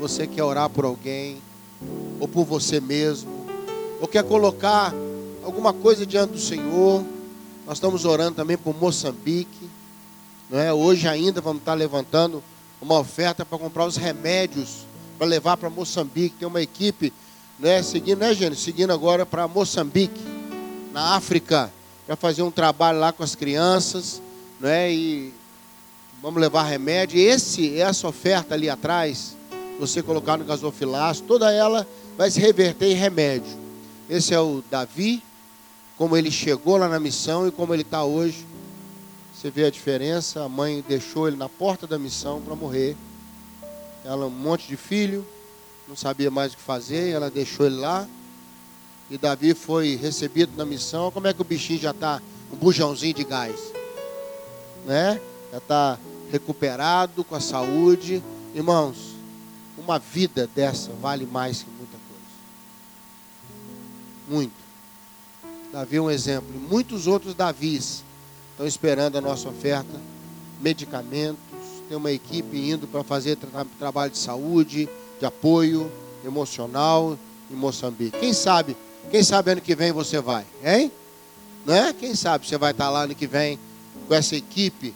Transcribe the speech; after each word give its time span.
você 0.00 0.26
quer 0.26 0.42
orar 0.42 0.70
por 0.70 0.86
alguém, 0.86 1.42
ou 2.18 2.26
por 2.26 2.44
você 2.44 2.80
mesmo, 2.80 3.46
ou 4.00 4.08
quer 4.08 4.24
colocar 4.24 4.94
alguma 5.44 5.74
coisa 5.74 6.06
diante 6.06 6.32
do 6.32 6.40
Senhor, 6.40 7.04
nós 7.66 7.76
estamos 7.76 8.06
orando 8.06 8.36
também 8.36 8.56
por 8.56 8.74
Moçambique. 8.74 9.68
Não 10.48 10.58
é? 10.58 10.72
Hoje 10.72 11.06
ainda 11.06 11.40
vamos 11.42 11.60
estar 11.60 11.74
levantando 11.74 12.42
uma 12.80 12.98
oferta 12.98 13.44
para 13.44 13.58
comprar 13.58 13.84
os 13.84 13.96
remédios 13.96 14.86
para 15.18 15.26
levar 15.26 15.58
para 15.58 15.68
Moçambique. 15.68 16.36
Tem 16.38 16.48
uma 16.48 16.62
equipe 16.62 17.12
né, 17.58 17.82
seguindo, 17.82 18.20
né, 18.20 18.34
gente? 18.34 18.56
Seguindo 18.58 18.92
agora 18.92 19.26
para 19.26 19.46
Moçambique, 19.46 20.20
na 20.94 21.14
África, 21.14 21.70
para 22.06 22.16
fazer 22.16 22.42
um 22.42 22.50
trabalho 22.50 22.98
lá 22.98 23.12
com 23.12 23.22
as 23.22 23.34
crianças, 23.34 24.22
né? 24.58 24.90
E 24.90 25.32
vamos 26.22 26.40
levar 26.40 26.62
remédio. 26.62 27.20
Esse, 27.20 27.78
essa 27.78 28.08
oferta 28.08 28.54
ali 28.54 28.70
atrás, 28.70 29.36
você 29.80 30.02
colocar 30.02 30.36
no 30.36 30.44
gasofilaço, 30.44 31.22
toda 31.22 31.50
ela 31.50 31.86
vai 32.16 32.30
se 32.30 32.38
reverter 32.38 32.86
em 32.92 32.94
remédio. 32.94 33.58
Esse 34.10 34.34
é 34.34 34.38
o 34.38 34.62
Davi, 34.70 35.22
como 35.96 36.16
ele 36.16 36.30
chegou 36.30 36.76
lá 36.76 36.86
na 36.86 37.00
missão 37.00 37.48
e 37.48 37.50
como 37.50 37.72
ele 37.72 37.82
está 37.82 38.04
hoje. 38.04 38.46
Você 39.34 39.50
vê 39.50 39.64
a 39.64 39.70
diferença. 39.70 40.44
A 40.44 40.48
mãe 40.48 40.84
deixou 40.86 41.26
ele 41.26 41.36
na 41.38 41.48
porta 41.48 41.86
da 41.86 41.98
missão 41.98 42.42
para 42.42 42.54
morrer. 42.54 42.94
Ela, 44.04 44.26
um 44.26 44.30
monte 44.30 44.68
de 44.68 44.76
filho, 44.76 45.26
não 45.88 45.96
sabia 45.96 46.30
mais 46.30 46.52
o 46.52 46.56
que 46.56 46.62
fazer, 46.62 47.10
ela 47.10 47.30
deixou 47.30 47.64
ele 47.64 47.76
lá. 47.76 48.06
E 49.10 49.16
Davi 49.16 49.54
foi 49.54 49.96
recebido 49.96 50.52
na 50.56 50.66
missão. 50.66 51.10
Como 51.10 51.26
é 51.26 51.32
que 51.32 51.40
o 51.40 51.44
bichinho 51.44 51.80
já 51.80 51.90
está? 51.90 52.20
Um 52.52 52.56
bujãozinho 52.56 53.14
de 53.14 53.24
gás. 53.24 53.58
Né? 54.84 55.18
Já 55.50 55.58
está 55.58 55.98
recuperado 56.30 57.24
com 57.24 57.34
a 57.34 57.40
saúde. 57.40 58.22
Irmãos, 58.54 59.09
uma 59.78 59.98
vida 59.98 60.48
dessa 60.54 60.92
vale 61.00 61.26
mais 61.26 61.62
que 61.62 61.70
muita 61.70 61.96
coisa. 62.08 62.22
Muito. 64.28 64.60
Davi 65.72 65.96
é 65.96 66.00
um 66.00 66.10
exemplo. 66.10 66.48
Muitos 66.68 67.06
outros 67.06 67.34
Davis 67.34 68.02
estão 68.52 68.66
esperando 68.66 69.16
a 69.16 69.20
nossa 69.20 69.48
oferta. 69.48 70.00
Medicamentos. 70.60 71.38
Tem 71.88 71.96
uma 71.96 72.12
equipe 72.12 72.70
indo 72.70 72.86
para 72.86 73.02
fazer 73.02 73.36
tra 73.36 73.64
trabalho 73.78 74.12
de 74.12 74.18
saúde, 74.18 74.88
de 75.18 75.26
apoio 75.26 75.90
emocional 76.24 77.18
em 77.50 77.54
Moçambique. 77.54 78.18
Quem 78.18 78.32
sabe? 78.32 78.76
Quem 79.10 79.24
sabe 79.24 79.52
ano 79.52 79.60
que 79.60 79.74
vem 79.74 79.90
você 79.90 80.20
vai, 80.20 80.44
hein? 80.62 80.92
Não 81.66 81.74
é? 81.74 81.92
Quem 81.92 82.14
sabe 82.14 82.46
você 82.46 82.56
vai 82.56 82.70
estar 82.70 82.90
lá 82.90 83.02
ano 83.04 83.14
que 83.14 83.26
vem 83.26 83.58
com 84.06 84.14
essa 84.14 84.36
equipe, 84.36 84.94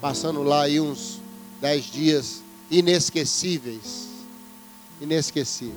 passando 0.00 0.42
lá 0.42 0.62
aí 0.62 0.80
uns 0.80 1.20
dez 1.60 1.84
dias 1.84 2.42
inesquecíveis. 2.70 4.05
Inesquecíveis. 5.00 5.76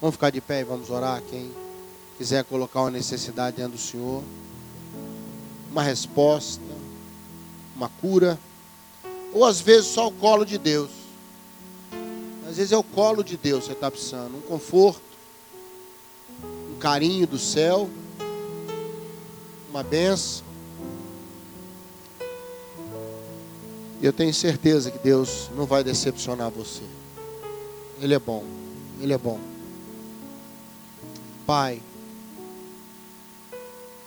Vamos 0.00 0.14
ficar 0.14 0.30
de 0.30 0.40
pé 0.40 0.60
e 0.60 0.64
vamos 0.64 0.90
orar. 0.90 1.22
Quem 1.28 1.50
quiser 2.16 2.44
colocar 2.44 2.82
uma 2.82 2.90
necessidade 2.90 3.56
diante 3.56 3.72
do 3.72 3.78
Senhor, 3.78 4.22
uma 5.70 5.82
resposta, 5.82 6.62
uma 7.74 7.88
cura, 7.88 8.38
ou 9.32 9.44
às 9.44 9.60
vezes 9.60 9.86
só 9.86 10.08
o 10.08 10.12
colo 10.12 10.44
de 10.44 10.58
Deus. 10.58 10.90
Às 12.48 12.56
vezes 12.56 12.72
é 12.72 12.76
o 12.76 12.82
colo 12.82 13.22
de 13.22 13.36
Deus 13.36 13.60
que 13.60 13.66
você 13.66 13.72
está 13.72 13.90
precisando, 13.90 14.36
um 14.36 14.40
conforto, 14.40 15.02
um 16.72 16.78
carinho 16.78 17.26
do 17.26 17.38
céu, 17.38 17.88
uma 19.68 19.82
benção. 19.82 20.46
E 24.00 24.06
eu 24.06 24.12
tenho 24.12 24.32
certeza 24.32 24.90
que 24.90 24.98
Deus 24.98 25.50
não 25.56 25.66
vai 25.66 25.82
decepcionar 25.82 26.50
você. 26.50 26.82
Ele 28.00 28.14
é 28.14 28.18
bom. 28.18 28.44
Ele 29.00 29.12
é 29.12 29.18
bom. 29.18 29.40
Pai, 31.46 31.80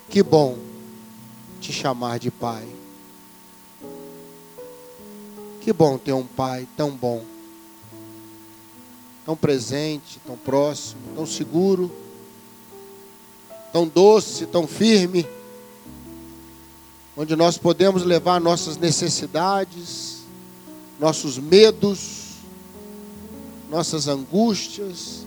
que 0.09 0.21
bom 0.21 0.57
te 1.59 1.73
chamar 1.73 2.19
de 2.19 2.29
Pai. 2.29 2.67
Que 5.61 5.73
bom 5.73 5.97
ter 5.97 6.13
um 6.13 6.25
Pai 6.25 6.67
tão 6.75 6.91
bom, 6.91 7.23
tão 9.25 9.35
presente, 9.35 10.19
tão 10.25 10.37
próximo, 10.37 11.01
tão 11.15 11.25
seguro, 11.25 11.91
tão 13.71 13.87
doce, 13.87 14.45
tão 14.45 14.67
firme, 14.67 15.25
onde 17.15 17.35
nós 17.35 17.57
podemos 17.57 18.03
levar 18.03 18.41
nossas 18.41 18.77
necessidades, 18.77 20.23
nossos 20.99 21.37
medos, 21.37 22.20
nossas 23.71 24.07
angústias. 24.07 25.25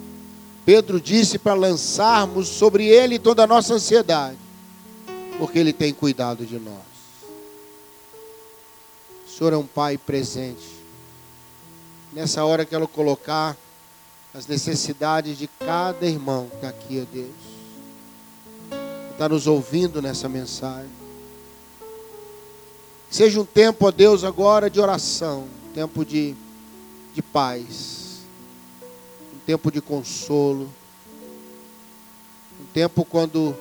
Pedro 0.64 1.00
disse 1.00 1.36
para 1.36 1.54
lançarmos 1.54 2.46
sobre 2.46 2.86
ele 2.86 3.18
toda 3.18 3.42
a 3.42 3.46
nossa 3.46 3.74
ansiedade 3.74 4.44
porque 5.38 5.58
Ele 5.58 5.72
tem 5.72 5.92
cuidado 5.92 6.46
de 6.46 6.58
nós. 6.58 6.82
O 9.26 9.30
Senhor 9.30 9.52
é 9.52 9.56
um 9.56 9.66
Pai 9.66 9.98
presente. 9.98 10.74
Nessa 12.12 12.44
hora 12.44 12.64
quero 12.64 12.86
colocar 12.86 13.56
as 14.32 14.46
necessidades 14.46 15.36
de 15.36 15.48
cada 15.48 16.06
irmão 16.06 16.48
que 16.48 16.56
está 16.56 16.68
aqui, 16.68 17.02
ó 17.02 17.12
Deus. 17.12 17.54
Está 19.12 19.28
nos 19.28 19.46
ouvindo 19.46 20.00
nessa 20.00 20.28
mensagem. 20.28 20.90
Seja 23.10 23.40
um 23.40 23.44
tempo, 23.44 23.86
ó 23.86 23.90
Deus, 23.90 24.24
agora 24.24 24.68
de 24.68 24.80
oração, 24.80 25.46
tempo 25.72 26.04
de, 26.04 26.34
de 27.12 27.22
paz, 27.22 28.03
tempo 29.46 29.70
de 29.70 29.80
consolo, 29.80 30.70
um 32.60 32.64
tempo 32.72 33.04
quando 33.04 33.56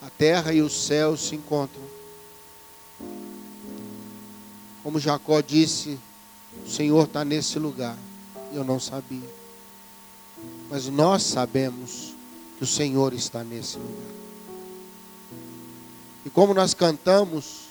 a 0.00 0.10
terra 0.10 0.52
e 0.52 0.62
o 0.62 0.70
céu 0.70 1.16
se 1.16 1.34
encontram. 1.34 1.82
Como 4.82 5.00
Jacó 5.00 5.40
disse, 5.40 5.98
o 6.64 6.70
Senhor 6.70 7.06
está 7.06 7.24
nesse 7.24 7.58
lugar. 7.58 7.96
Eu 8.52 8.64
não 8.64 8.78
sabia. 8.78 9.28
Mas 10.70 10.86
nós 10.86 11.22
sabemos 11.22 12.14
que 12.56 12.64
o 12.64 12.66
Senhor 12.66 13.12
está 13.12 13.42
nesse 13.42 13.78
lugar. 13.78 14.12
E 16.24 16.30
como 16.30 16.54
nós 16.54 16.72
cantamos, 16.74 17.66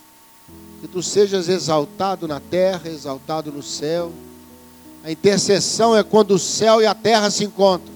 que 0.81 0.87
tu 0.87 1.01
sejas 1.01 1.49
exaltado 1.49 2.27
na 2.27 2.39
terra, 2.39 2.89
exaltado 2.89 3.51
no 3.51 3.63
céu. 3.63 4.11
A 5.05 5.11
intercessão 5.11 5.95
é 5.95 6.03
quando 6.03 6.31
o 6.31 6.39
céu 6.39 6.81
e 6.81 6.87
a 6.87 6.95
terra 6.95 7.29
se 7.29 7.43
encontram. 7.43 7.93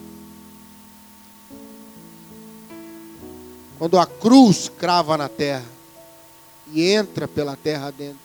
Quando 3.80 3.98
a 3.98 4.06
cruz 4.06 4.70
crava 4.78 5.18
na 5.18 5.28
terra 5.28 5.66
e 6.72 6.88
entra 6.88 7.28
pela 7.28 7.56
terra 7.56 7.90
dentro. 7.90 8.20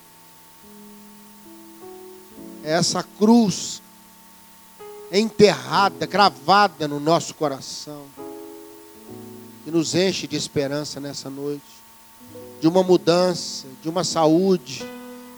Essa 2.63 3.01
cruz 3.01 3.81
enterrada, 5.11 6.05
cravada 6.05 6.87
no 6.87 6.99
nosso 6.99 7.33
coração, 7.33 8.03
que 9.63 9.71
nos 9.71 9.95
enche 9.95 10.27
de 10.27 10.35
esperança 10.35 10.99
nessa 10.99 11.27
noite, 11.27 11.63
de 12.61 12.67
uma 12.67 12.83
mudança, 12.83 13.65
de 13.81 13.89
uma 13.89 14.03
saúde, 14.03 14.85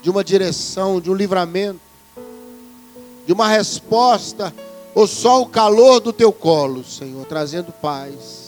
de 0.04 0.10
uma 0.10 0.22
direção, 0.22 1.00
de 1.00 1.10
um 1.10 1.14
livramento, 1.14 1.87
de 3.28 3.34
uma 3.34 3.48
resposta, 3.48 4.52
ou 4.96 5.06
só 5.06 5.44
o 5.44 5.48
calor 5.48 6.00
do 6.00 6.12
teu 6.12 6.32
colo, 6.32 6.84
Senhor, 6.84 7.24
trazendo 7.28 7.72
paz 7.72 8.48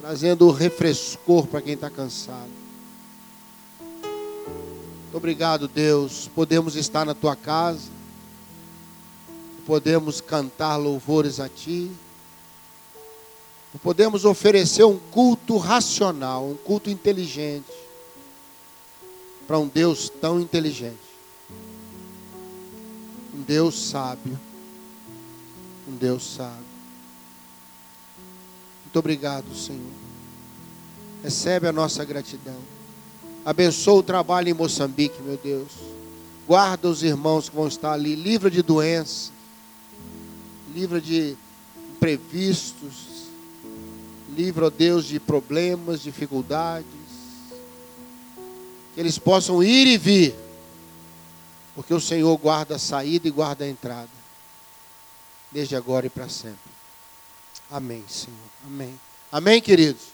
trazendo 0.00 0.50
refrescor 0.50 1.46
para 1.46 1.60
quem 1.60 1.74
está 1.74 1.90
cansado. 1.90 2.50
Muito 3.80 5.16
obrigado, 5.16 5.66
Deus. 5.66 6.30
Podemos 6.34 6.76
estar 6.76 7.04
na 7.04 7.14
tua 7.14 7.34
casa, 7.34 7.90
podemos 9.66 10.20
cantar 10.20 10.76
louvores 10.76 11.40
a 11.40 11.48
ti, 11.48 11.90
podemos 13.82 14.24
oferecer 14.24 14.84
um 14.84 14.98
culto 14.98 15.56
racional, 15.56 16.46
um 16.46 16.56
culto 16.56 16.88
inteligente 16.88 17.72
para 19.46 19.58
um 19.58 19.66
Deus 19.66 20.08
tão 20.08 20.40
inteligente, 20.40 20.96
um 23.38 23.42
Deus 23.42 23.88
sábio, 23.88 24.38
um 25.86 25.94
Deus 25.94 26.34
sábio. 26.34 26.66
Muito 28.84 28.98
obrigado, 28.98 29.54
Senhor. 29.54 29.92
Recebe 31.22 31.68
a 31.68 31.72
nossa 31.72 32.04
gratidão. 32.04 32.56
Abençoa 33.44 34.00
o 34.00 34.02
trabalho 34.02 34.48
em 34.48 34.54
Moçambique, 34.54 35.22
meu 35.22 35.36
Deus. 35.36 35.70
Guarda 36.48 36.88
os 36.88 37.04
irmãos 37.04 37.48
que 37.48 37.54
vão 37.54 37.68
estar 37.68 37.92
ali. 37.92 38.16
Livra 38.16 38.50
de 38.50 38.60
doença. 38.60 39.30
Livra 40.74 41.00
de 41.00 41.36
imprevistos. 41.92 43.28
Livra, 44.34 44.66
ó 44.66 44.70
Deus, 44.70 45.04
de 45.04 45.20
problemas, 45.20 46.02
dificuldades. 46.02 46.86
Que 48.94 49.00
eles 49.00 49.16
possam 49.16 49.62
ir 49.62 49.86
e 49.86 49.96
vir. 49.96 50.47
Porque 51.78 51.94
o 51.94 52.00
Senhor 52.00 52.36
guarda 52.38 52.74
a 52.74 52.78
saída 52.78 53.28
e 53.28 53.30
guarda 53.30 53.64
a 53.64 53.68
entrada. 53.68 54.08
desde 55.52 55.76
agora 55.76 56.06
e 56.06 56.10
para 56.10 56.28
sempre. 56.28 56.72
Amém, 57.70 58.04
Senhor. 58.08 58.36
Amém. 58.66 59.00
Amém, 59.30 59.62
queridos. 59.62 60.08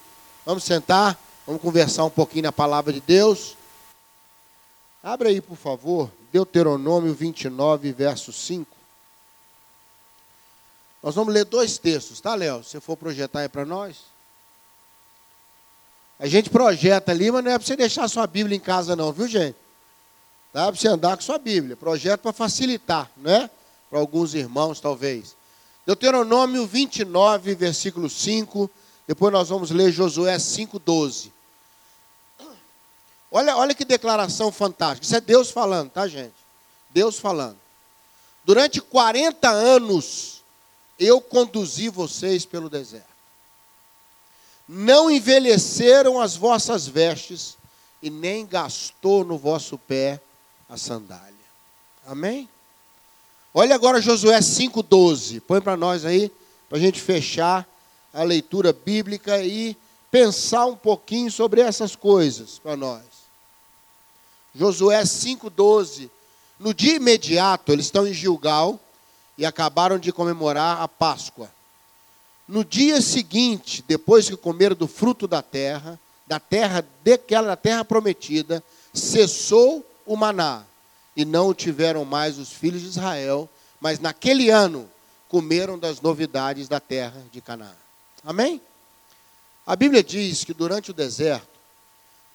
Vamos 0.44 0.62
sentar, 0.62 1.18
vamos 1.46 1.62
conversar 1.62 2.04
um 2.04 2.10
pouquinho 2.10 2.42
na 2.42 2.52
palavra 2.52 2.92
de 2.92 3.00
Deus. 3.00 3.56
Abra 5.02 5.30
aí, 5.30 5.40
por 5.40 5.56
favor, 5.56 6.10
Deuteronômio 6.30 7.14
29, 7.14 7.92
verso 7.92 8.30
5. 8.30 8.70
Nós 11.02 11.14
vamos 11.14 11.32
ler 11.32 11.46
dois 11.46 11.78
textos, 11.78 12.20
tá, 12.20 12.34
Léo? 12.34 12.62
Se 12.62 12.78
for 12.78 12.94
projetar 12.94 13.40
aí 13.40 13.48
para 13.48 13.64
nós. 13.64 14.02
A 16.18 16.26
gente 16.26 16.50
projeta 16.50 17.10
ali, 17.10 17.30
mas 17.30 17.42
não 17.42 17.52
é 17.52 17.58
para 17.58 17.66
você 17.66 17.74
deixar 17.74 18.06
sua 18.06 18.26
Bíblia 18.26 18.54
em 18.54 18.60
casa, 18.60 18.94
não, 18.94 19.10
viu, 19.10 19.26
gente? 19.26 19.63
Dá 20.54 20.66
para 20.70 20.80
você 20.80 20.86
andar 20.86 21.16
com 21.16 21.22
sua 21.22 21.36
Bíblia. 21.36 21.76
Projeto 21.76 22.20
para 22.20 22.32
facilitar, 22.32 23.10
né? 23.16 23.50
Para 23.90 23.98
alguns 23.98 24.34
irmãos, 24.34 24.78
talvez. 24.78 25.36
Deuteronômio 25.84 26.64
29, 26.64 27.56
versículo 27.56 28.08
5. 28.08 28.70
Depois 29.08 29.32
nós 29.32 29.48
vamos 29.48 29.72
ler 29.72 29.90
Josué 29.90 30.36
5,12. 30.36 31.32
Olha, 33.32 33.56
olha 33.56 33.74
que 33.74 33.84
declaração 33.84 34.52
fantástica. 34.52 35.04
Isso 35.04 35.16
é 35.16 35.20
Deus 35.20 35.50
falando, 35.50 35.90
tá, 35.90 36.06
gente? 36.06 36.36
Deus 36.90 37.18
falando. 37.18 37.58
Durante 38.44 38.80
40 38.80 39.50
anos 39.50 40.44
eu 41.00 41.20
conduzi 41.20 41.88
vocês 41.88 42.46
pelo 42.46 42.70
deserto. 42.70 43.08
Não 44.68 45.10
envelheceram 45.10 46.20
as 46.20 46.36
vossas 46.36 46.86
vestes, 46.86 47.58
e 48.00 48.10
nem 48.10 48.46
gastou 48.46 49.24
no 49.24 49.38
vosso 49.38 49.78
pé 49.78 50.20
a 50.74 50.76
sandália. 50.76 51.32
Amém? 52.04 52.48
Olha 53.54 53.76
agora 53.76 54.00
Josué 54.00 54.38
5,12. 54.40 55.40
Põe 55.40 55.60
para 55.60 55.76
nós 55.76 56.04
aí, 56.04 56.30
para 56.68 56.78
a 56.78 56.80
gente 56.80 57.00
fechar 57.00 57.66
a 58.12 58.24
leitura 58.24 58.72
bíblica 58.72 59.40
e 59.40 59.76
pensar 60.10 60.66
um 60.66 60.76
pouquinho 60.76 61.30
sobre 61.30 61.60
essas 61.60 61.94
coisas 61.94 62.58
para 62.58 62.76
nós. 62.76 63.04
Josué 64.54 65.00
5,12. 65.02 66.10
No 66.58 66.74
dia 66.74 66.96
imediato, 66.96 67.72
eles 67.72 67.86
estão 67.86 68.06
em 68.06 68.12
Gilgal 68.12 68.78
e 69.38 69.46
acabaram 69.46 69.98
de 69.98 70.12
comemorar 70.12 70.80
a 70.80 70.88
Páscoa. 70.88 71.50
No 72.48 72.64
dia 72.64 73.00
seguinte, 73.00 73.84
depois 73.86 74.28
que 74.28 74.36
comeram 74.36 74.74
do 74.74 74.88
fruto 74.88 75.28
da 75.28 75.40
terra, 75.40 75.98
da 76.26 76.40
terra 76.40 76.84
daquela 77.04 77.56
terra 77.56 77.84
prometida, 77.84 78.62
cessou 78.92 79.84
o 80.06 80.16
maná 80.16 80.64
e 81.16 81.24
não 81.24 81.48
o 81.48 81.54
tiveram 81.54 82.04
mais 82.04 82.38
os 82.38 82.52
filhos 82.52 82.82
de 82.82 82.88
Israel, 82.88 83.48
mas 83.80 84.00
naquele 84.00 84.50
ano 84.50 84.90
comeram 85.28 85.78
das 85.78 86.00
novidades 86.00 86.68
da 86.68 86.80
terra 86.80 87.22
de 87.32 87.40
Canaã. 87.40 87.74
Amém? 88.24 88.60
A 89.66 89.74
Bíblia 89.76 90.02
diz 90.02 90.44
que 90.44 90.52
durante 90.52 90.90
o 90.90 90.94
deserto, 90.94 91.48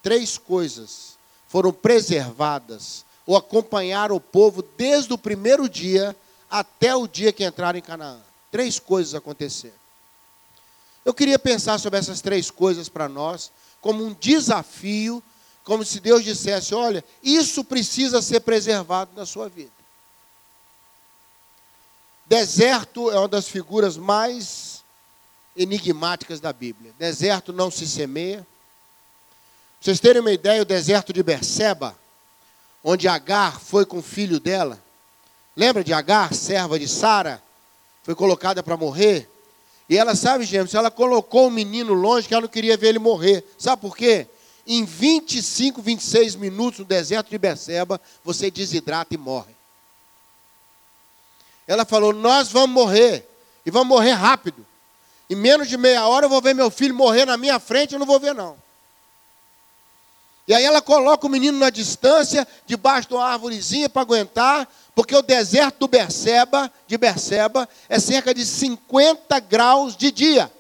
três 0.01 0.38
coisas 0.38 1.18
foram 1.48 1.71
preservadas 1.71 3.06
ou 3.25 3.36
acompanharam 3.36 4.15
o 4.15 4.22
povo 4.22 4.63
desde 4.75 5.13
o 5.13 5.18
primeiro 5.18 5.69
dia 5.69 6.15
até 6.50 6.95
o 6.95 7.07
dia 7.07 7.31
que 7.31 7.45
entraram 7.45 7.77
em 7.77 7.81
Canaã. 7.81 8.19
Três 8.51 8.80
coisas 8.80 9.13
aconteceram. 9.13 9.75
Eu 11.06 11.13
queria 11.13 11.39
pensar 11.39 11.80
sobre 11.80 12.00
essas 12.00 12.22
três 12.22 12.51
coisas 12.51 12.89
para 12.89 13.07
nós, 13.07 13.51
como 13.80 14.04
um 14.04 14.13
desafio, 14.13 15.24
como 15.69 15.86
se 15.86 16.00
Deus 16.00 16.24
dissesse: 16.24 16.74
olha, 16.74 17.06
isso 17.21 17.63
precisa 17.63 18.24
ser 18.24 18.39
preservado 18.39 19.12
na 19.16 19.24
sua 19.24 19.48
vida. 19.48 19.69
Deserto 22.25 23.12
é 23.12 23.19
uma 23.19 23.27
das 23.27 23.48
figuras 23.48 23.95
mais 23.95 24.83
enigmáticas 25.56 26.39
da 26.39 26.51
Bíblia. 26.51 26.92
Deserto 26.98 27.54
não 27.54 27.69
se 27.69 27.88
semeia. 27.88 28.39
Pra 28.39 28.48
vocês 29.81 30.00
terem 30.00 30.21
uma 30.21 30.31
ideia, 30.31 30.63
o 30.63 30.66
deserto 30.66 31.13
de 31.13 31.21
Berseba, 31.21 31.95
onde 32.83 33.07
Agar 33.07 33.60
foi 33.60 33.86
com 33.86 34.00
o 34.00 34.04
filho 34.04 34.39
dela, 34.39 34.81
Lembra 35.56 35.83
de 35.83 35.94
Agar, 35.94 36.33
serva 36.33 36.80
de 36.80 36.88
Sara? 36.88 37.44
Foi 38.01 38.15
colocada 38.15 38.63
para 38.63 38.75
morrer. 38.75 39.30
E 39.88 39.95
ela, 39.95 40.15
sabe, 40.15 40.45
James, 40.45 40.74
ela 40.74 40.89
colocou 40.89 41.45
o 41.45 41.51
menino 41.51 41.94
longe 41.94 42.27
que 42.27 42.33
ela 42.33 42.42
não 42.42 42.50
queria 42.50 42.75
ver 42.75 42.88
ele 42.88 43.00
morrer. 43.00 43.45
Sabe 43.57 43.81
por 43.83 43.95
quê? 43.95 44.27
Em 44.71 44.86
25, 44.86 45.81
26 45.81 46.36
minutos 46.36 46.81
no 46.81 46.86
deserto 46.86 47.31
de 47.31 47.39
Beceba, 47.39 48.00
você 48.24 48.51
desidrata 48.51 49.16
e 49.16 49.18
morre. 49.18 49.56
Ela 51.68 51.86
falou: 51.86 52.13
Nós 52.13 52.51
vamos 52.51 52.69
morrer. 52.69 53.27
E 53.66 53.71
vamos 53.71 53.88
morrer 53.88 54.12
rápido. 54.12 54.63
Em 55.27 55.36
menos 55.36 55.68
de 55.68 55.75
meia 55.75 56.07
hora 56.07 56.27
eu 56.27 56.30
vou 56.30 56.39
ver 56.39 56.54
meu 56.54 56.69
filho 56.69 56.94
morrer 56.94 57.25
na 57.25 57.36
minha 57.36 57.60
frente, 57.60 57.94
eu 57.94 58.00
não 58.00 58.06
vou 58.06 58.19
ver, 58.19 58.36
não. 58.36 58.57
E 60.48 60.54
aí 60.54 60.63
ela 60.63 60.83
coloca 60.83 61.25
o 61.25 61.30
menino 61.30 61.57
na 61.57 61.72
distância, 61.72 62.48
debaixo 62.68 63.07
de 63.07 63.15
uma 63.15 63.25
árvorezinha 63.25 63.89
para 63.89 64.04
aguentar, 64.04 64.68
porque 64.94 65.15
o 65.15 65.22
deserto 65.24 65.80
do 65.80 65.88
Berseba, 65.88 66.72
de 66.88 66.95
Berseba 66.95 67.68
é 67.88 68.00
cerca 68.00 68.36
de 68.36 68.45
50 68.45 69.39
graus 69.39 69.95
de 69.95 70.12
dia. 70.12 70.51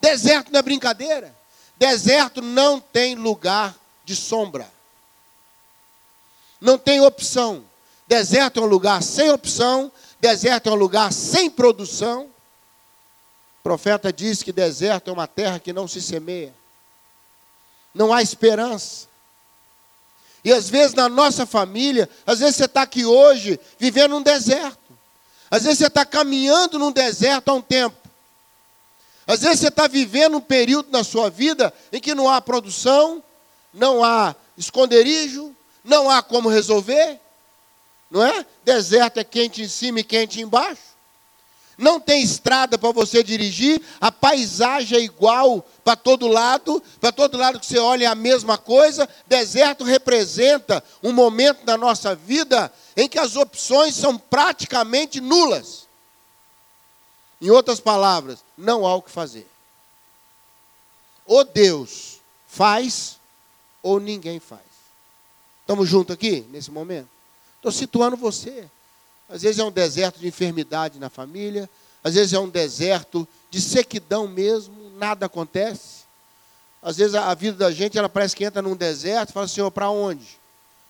Deserto 0.00 0.52
não 0.52 0.60
é 0.60 0.62
brincadeira. 0.62 1.41
Deserto 1.82 2.40
não 2.40 2.78
tem 2.78 3.16
lugar 3.16 3.76
de 4.04 4.14
sombra. 4.14 4.70
Não 6.60 6.78
tem 6.78 7.00
opção. 7.00 7.64
Deserto 8.06 8.60
é 8.60 8.62
um 8.62 8.66
lugar 8.66 9.02
sem 9.02 9.32
opção, 9.32 9.90
deserto 10.20 10.68
é 10.68 10.72
um 10.72 10.76
lugar 10.76 11.12
sem 11.12 11.50
produção. 11.50 12.26
O 13.58 13.62
profeta 13.64 14.12
diz 14.12 14.44
que 14.44 14.52
deserto 14.52 15.10
é 15.10 15.12
uma 15.12 15.26
terra 15.26 15.58
que 15.58 15.72
não 15.72 15.88
se 15.88 16.00
semeia. 16.00 16.54
Não 17.92 18.12
há 18.12 18.22
esperança. 18.22 19.08
E 20.44 20.52
às 20.52 20.70
vezes 20.70 20.94
na 20.94 21.08
nossa 21.08 21.44
família, 21.44 22.08
às 22.24 22.38
vezes 22.38 22.54
você 22.54 22.66
está 22.66 22.82
aqui 22.82 23.04
hoje 23.04 23.58
vivendo 23.76 24.12
num 24.12 24.22
deserto. 24.22 24.78
Às 25.50 25.64
vezes 25.64 25.80
você 25.80 25.88
está 25.88 26.06
caminhando 26.06 26.78
num 26.78 26.92
deserto 26.92 27.48
há 27.48 27.54
um 27.54 27.60
tempo. 27.60 28.01
Às 29.26 29.40
vezes 29.40 29.60
você 29.60 29.68
está 29.68 29.86
vivendo 29.86 30.36
um 30.36 30.40
período 30.40 30.90
na 30.90 31.04
sua 31.04 31.30
vida 31.30 31.72
em 31.92 32.00
que 32.00 32.14
não 32.14 32.28
há 32.28 32.40
produção, 32.40 33.22
não 33.72 34.02
há 34.02 34.34
esconderijo, 34.56 35.54
não 35.84 36.10
há 36.10 36.22
como 36.22 36.48
resolver. 36.48 37.18
Não 38.10 38.24
é? 38.24 38.44
Deserto 38.64 39.18
é 39.18 39.24
quente 39.24 39.62
em 39.62 39.68
cima 39.68 40.00
e 40.00 40.04
quente 40.04 40.40
embaixo 40.40 40.92
não 41.82 41.98
tem 41.98 42.22
estrada 42.22 42.78
para 42.78 42.92
você 42.92 43.22
dirigir, 43.22 43.80
a 44.00 44.12
paisagem 44.12 44.98
é 44.98 45.02
igual 45.02 45.66
para 45.84 45.96
todo 45.96 46.28
lado, 46.28 46.82
para 47.00 47.12
todo 47.12 47.36
lado 47.36 47.58
que 47.58 47.66
você 47.66 47.78
olha 47.78 48.04
é 48.04 48.06
a 48.06 48.14
mesma 48.14 48.56
coisa. 48.56 49.08
Deserto 49.26 49.84
representa 49.84 50.82
um 51.02 51.12
momento 51.12 51.64
da 51.64 51.76
nossa 51.76 52.14
vida 52.14 52.72
em 52.96 53.08
que 53.08 53.18
as 53.18 53.36
opções 53.36 53.94
são 53.94 54.16
praticamente 54.16 55.20
nulas. 55.20 55.88
Em 57.42 57.50
outras 57.50 57.80
palavras, 57.80 58.38
não 58.56 58.86
há 58.86 58.94
o 58.94 59.02
que 59.02 59.10
fazer. 59.10 59.48
Ou 61.26 61.44
Deus 61.44 62.20
faz, 62.46 63.18
ou 63.82 63.98
ninguém 63.98 64.38
faz. 64.38 64.62
Estamos 65.60 65.88
juntos 65.88 66.14
aqui 66.14 66.46
nesse 66.50 66.70
momento? 66.70 67.08
Estou 67.56 67.72
situando 67.72 68.16
você. 68.16 68.64
Às 69.28 69.42
vezes 69.42 69.58
é 69.58 69.64
um 69.64 69.72
deserto 69.72 70.20
de 70.20 70.28
enfermidade 70.28 71.00
na 71.00 71.10
família, 71.10 71.68
às 72.04 72.14
vezes 72.14 72.32
é 72.32 72.38
um 72.38 72.48
deserto 72.48 73.26
de 73.50 73.60
sequidão 73.60 74.28
mesmo, 74.28 74.90
nada 74.96 75.26
acontece. 75.26 76.02
Às 76.80 76.98
vezes 76.98 77.16
a 77.16 77.34
vida 77.34 77.56
da 77.56 77.72
gente, 77.72 77.98
ela 77.98 78.08
parece 78.08 78.36
que 78.36 78.44
entra 78.44 78.62
num 78.62 78.76
deserto 78.76 79.30
e 79.30 79.32
fala, 79.32 79.48
Senhor, 79.48 79.70
para 79.72 79.90
onde? 79.90 80.38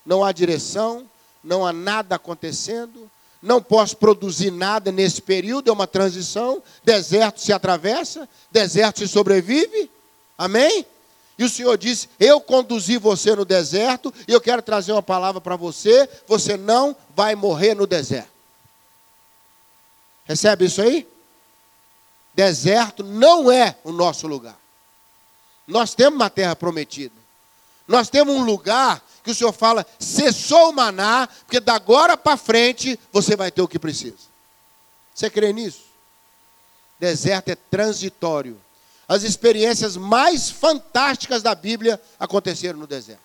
Não 0.05 0.23
há 0.23 0.31
direção, 0.33 1.09
não 1.43 1.65
há 1.65 1.73
nada 1.73 2.17
acontecendo, 2.17 3.11
não 3.43 3.61
posso 3.61 3.97
produzir 3.97 4.53
nada 4.53 4.93
nesse 4.93 5.21
período, 5.21 5.69
é 5.69 5.73
uma 5.73 5.87
transição, 5.87 6.63
deserto 6.85 7.41
se 7.41 7.53
atravessa, 7.53 8.29
deserto 8.53 9.01
se 9.01 9.09
sobrevive. 9.09 9.91
Amém? 10.39 10.87
E 11.37 11.45
o 11.45 11.49
Senhor 11.49 11.77
disse: 11.77 12.09
Eu 12.21 12.41
conduzi 12.41 12.99
você 12.99 13.35
no 13.35 13.45
deserto 13.45 14.15
e 14.29 14.33
eu 14.33 14.41
quero 14.41 14.63
trazer 14.63 14.93
uma 14.93 15.03
palavra 15.03 15.41
para 15.41 15.57
você. 15.57 16.09
Você 16.29 16.57
não 16.57 16.95
vai 17.17 17.35
morrer 17.35 17.75
no 17.75 17.87
deserto. 17.87 18.31
Recebe 20.25 20.67
isso 20.67 20.81
aí? 20.81 21.09
Deserto 22.33 23.03
não 23.03 23.51
é 23.51 23.77
o 23.83 23.91
nosso 23.91 24.27
lugar. 24.29 24.57
Nós 25.67 25.95
temos 25.95 26.15
uma 26.15 26.31
terra 26.31 26.55
prometida. 26.55 27.22
Nós 27.87 28.09
temos 28.09 28.35
um 28.35 28.45
lugar 28.45 29.03
que 29.23 29.31
o 29.31 29.35
Senhor 29.35 29.53
fala, 29.53 29.87
cessou 29.99 30.71
o 30.71 30.73
maná, 30.73 31.29
porque 31.47 31.61
da 31.61 31.75
agora 31.75 32.17
para 32.17 32.37
frente 32.37 32.99
você 33.13 33.37
vai 33.37 33.51
ter 33.51 33.63
o 33.63 33.69
que 33.69 33.79
precisa. 33.79 34.17
Você 35.15 35.31
crê 35.31 35.53
nisso? 35.53 35.83
Deserto 36.99 37.49
é 37.49 37.55
transitório. 37.55 38.61
As 39.09 39.23
experiências 39.23 39.97
mais 39.97 40.51
fantásticas 40.51 41.43
da 41.43 41.55
Bíblia 41.55 42.01
aconteceram 42.19 42.79
no 42.79 42.87
deserto. 42.87 43.21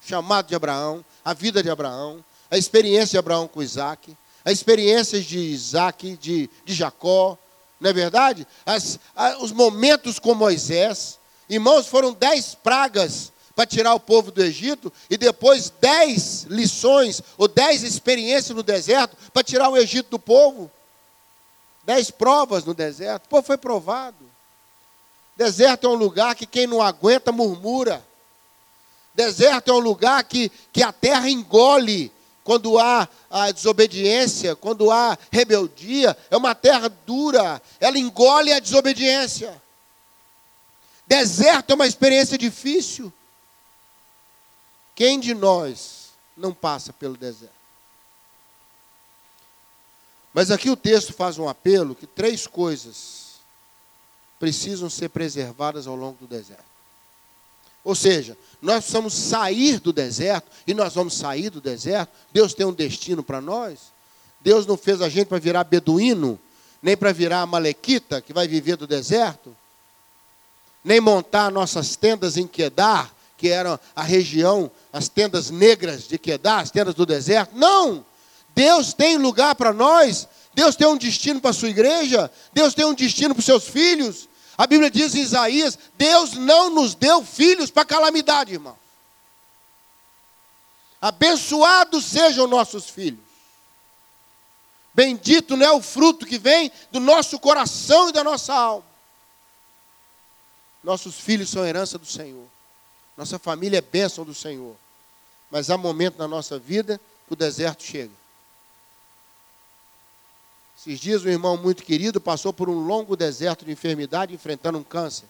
Chamado 0.00 0.46
de 0.46 0.54
Abraão, 0.54 1.04
a 1.24 1.34
vida 1.34 1.62
de 1.62 1.70
Abraão, 1.70 2.24
a 2.50 2.56
experiência 2.56 3.12
de 3.12 3.18
Abraão 3.18 3.48
com 3.48 3.62
Isaac, 3.62 4.16
as 4.44 4.52
experiências 4.52 5.24
de 5.24 5.38
Isaac, 5.38 6.16
de, 6.16 6.48
de 6.64 6.74
Jacó, 6.74 7.36
não 7.80 7.90
é 7.90 7.92
verdade? 7.92 8.46
As, 8.64 8.98
a, 9.14 9.36
os 9.38 9.52
momentos 9.52 10.18
com 10.18 10.34
Moisés. 10.34 11.18
Irmãos, 11.48 11.86
foram 11.86 12.12
dez 12.12 12.54
pragas 12.54 13.32
para 13.56 13.64
tirar 13.64 13.94
o 13.94 14.00
povo 14.00 14.30
do 14.30 14.44
Egito, 14.44 14.92
e 15.08 15.16
depois 15.16 15.72
dez 15.80 16.42
lições, 16.42 17.22
ou 17.38 17.48
dez 17.48 17.82
experiências 17.82 18.54
no 18.54 18.62
deserto, 18.62 19.16
para 19.32 19.42
tirar 19.42 19.70
o 19.70 19.78
Egito 19.78 20.10
do 20.10 20.18
povo. 20.18 20.70
Dez 21.82 22.10
provas 22.10 22.64
no 22.66 22.74
deserto. 22.74 23.24
O 23.24 23.28
povo 23.28 23.46
foi 23.46 23.56
provado. 23.56 24.18
Deserto 25.34 25.86
é 25.86 25.90
um 25.90 25.94
lugar 25.94 26.34
que 26.34 26.44
quem 26.44 26.66
não 26.66 26.82
aguenta 26.82 27.32
murmura. 27.32 28.04
Deserto 29.14 29.70
é 29.70 29.74
um 29.74 29.78
lugar 29.78 30.22
que, 30.24 30.52
que 30.70 30.82
a 30.82 30.92
terra 30.92 31.30
engole 31.30 32.12
quando 32.44 32.78
há 32.78 33.08
a 33.30 33.50
desobediência, 33.50 34.54
quando 34.54 34.90
há 34.90 35.16
rebeldia, 35.32 36.16
é 36.30 36.36
uma 36.36 36.54
terra 36.54 36.88
dura, 37.06 37.60
ela 37.80 37.98
engole 37.98 38.52
a 38.52 38.60
desobediência. 38.60 39.60
Deserto 41.06 41.70
é 41.70 41.74
uma 41.74 41.86
experiência 41.86 42.36
difícil. 42.36 43.10
Quem 44.96 45.20
de 45.20 45.34
nós 45.34 46.08
não 46.34 46.52
passa 46.54 46.92
pelo 46.92 47.16
deserto? 47.16 47.54
Mas 50.32 50.50
aqui 50.50 50.70
o 50.70 50.76
texto 50.76 51.12
faz 51.12 51.38
um 51.38 51.48
apelo 51.48 51.94
que 51.94 52.06
três 52.06 52.46
coisas 52.46 53.36
precisam 54.40 54.90
ser 54.90 55.10
preservadas 55.10 55.86
ao 55.86 55.94
longo 55.94 56.16
do 56.18 56.26
deserto. 56.26 56.64
Ou 57.84 57.94
seja, 57.94 58.36
nós 58.60 58.78
precisamos 58.78 59.14
sair 59.14 59.78
do 59.78 59.92
deserto, 59.92 60.50
e 60.66 60.74
nós 60.74 60.94
vamos 60.94 61.14
sair 61.14 61.50
do 61.50 61.60
deserto. 61.60 62.10
Deus 62.32 62.52
tem 62.52 62.66
um 62.66 62.72
destino 62.72 63.22
para 63.22 63.40
nós. 63.40 63.92
Deus 64.40 64.66
não 64.66 64.76
fez 64.76 65.00
a 65.00 65.08
gente 65.08 65.28
para 65.28 65.38
virar 65.38 65.64
beduíno, 65.64 66.38
nem 66.82 66.96
para 66.96 67.12
virar 67.12 67.46
malequita, 67.46 68.20
que 68.20 68.32
vai 68.32 68.48
viver 68.48 68.76
do 68.76 68.86
deserto, 68.86 69.56
nem 70.84 71.00
montar 71.00 71.50
nossas 71.50 71.96
tendas 71.96 72.36
em 72.36 72.46
Quedar, 72.46 73.15
que 73.36 73.48
eram 73.48 73.78
a 73.94 74.02
região, 74.02 74.70
as 74.92 75.08
tendas 75.08 75.50
negras 75.50 76.08
de 76.08 76.18
Quedar, 76.18 76.62
as 76.62 76.70
tendas 76.70 76.94
do 76.94 77.04
deserto. 77.04 77.56
Não! 77.56 78.04
Deus 78.54 78.94
tem 78.94 79.18
lugar 79.18 79.54
para 79.54 79.72
nós, 79.72 80.26
Deus 80.54 80.74
tem 80.74 80.86
um 80.86 80.96
destino 80.96 81.40
para 81.40 81.50
a 81.50 81.54
sua 81.54 81.68
igreja, 81.68 82.30
Deus 82.52 82.72
tem 82.72 82.86
um 82.86 82.94
destino 82.94 83.34
para 83.34 83.40
os 83.40 83.46
seus 83.46 83.68
filhos, 83.68 84.28
a 84.56 84.66
Bíblia 84.66 84.90
diz 84.90 85.14
em 85.14 85.20
Isaías: 85.20 85.78
Deus 85.98 86.32
não 86.32 86.70
nos 86.70 86.94
deu 86.94 87.22
filhos 87.24 87.70
para 87.70 87.84
calamidade, 87.84 88.54
irmão. 88.54 88.76
Abençoados 91.00 92.04
sejam 92.04 92.46
nossos 92.46 92.88
filhos. 92.88 93.20
Bendito 94.94 95.56
não 95.56 95.66
é 95.66 95.70
o 95.72 95.82
fruto 95.82 96.24
que 96.24 96.38
vem 96.38 96.72
do 96.90 96.98
nosso 96.98 97.38
coração 97.38 98.08
e 98.08 98.12
da 98.12 98.24
nossa 98.24 98.54
alma. 98.54 98.86
Nossos 100.82 101.16
filhos 101.16 101.50
são 101.50 101.66
herança 101.66 101.98
do 101.98 102.06
Senhor. 102.06 102.46
Nossa 103.16 103.38
família 103.38 103.78
é 103.78 103.80
bênção 103.80 104.24
do 104.24 104.34
Senhor. 104.34 104.76
Mas 105.50 105.70
há 105.70 105.78
momento 105.78 106.18
na 106.18 106.28
nossa 106.28 106.58
vida 106.58 107.00
que 107.26 107.32
o 107.32 107.36
deserto 107.36 107.82
chega. 107.82 108.12
Esses 110.78 111.00
dias, 111.00 111.24
um 111.24 111.28
irmão 111.28 111.56
muito 111.56 111.82
querido 111.82 112.20
passou 112.20 112.52
por 112.52 112.68
um 112.68 112.86
longo 112.86 113.16
deserto 113.16 113.64
de 113.64 113.72
enfermidade, 113.72 114.34
enfrentando 114.34 114.78
um 114.78 114.84
câncer. 114.84 115.26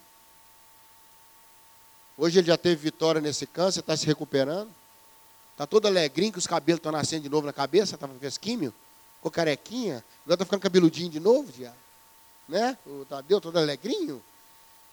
Hoje 2.17 2.39
ele 2.39 2.47
já 2.47 2.57
teve 2.57 2.75
vitória 2.75 3.21
nesse 3.21 3.45
câncer, 3.45 3.79
está 3.79 3.95
se 3.95 4.05
recuperando. 4.05 4.69
Está 5.53 5.65
todo 5.65 5.87
alegrinho, 5.87 6.31
que 6.31 6.37
os 6.37 6.45
cabelos 6.45 6.79
estão 6.79 6.91
nascendo 6.91 7.23
de 7.23 7.29
novo 7.29 7.47
na 7.47 7.53
cabeça, 7.53 7.95
estava 7.95 8.13
fez 8.19 8.37
químio, 8.37 8.73
ficou 9.15 9.31
carequinha, 9.31 10.03
agora 10.23 10.35
está 10.35 10.45
ficando 10.45 10.61
cabeludinho 10.61 11.09
de 11.09 11.19
novo, 11.19 11.51
já. 11.57 11.73
Né? 12.47 12.77
O 12.85 13.05
Tadeu 13.05 13.39
todo 13.41 13.57
alegrinho. 13.57 14.21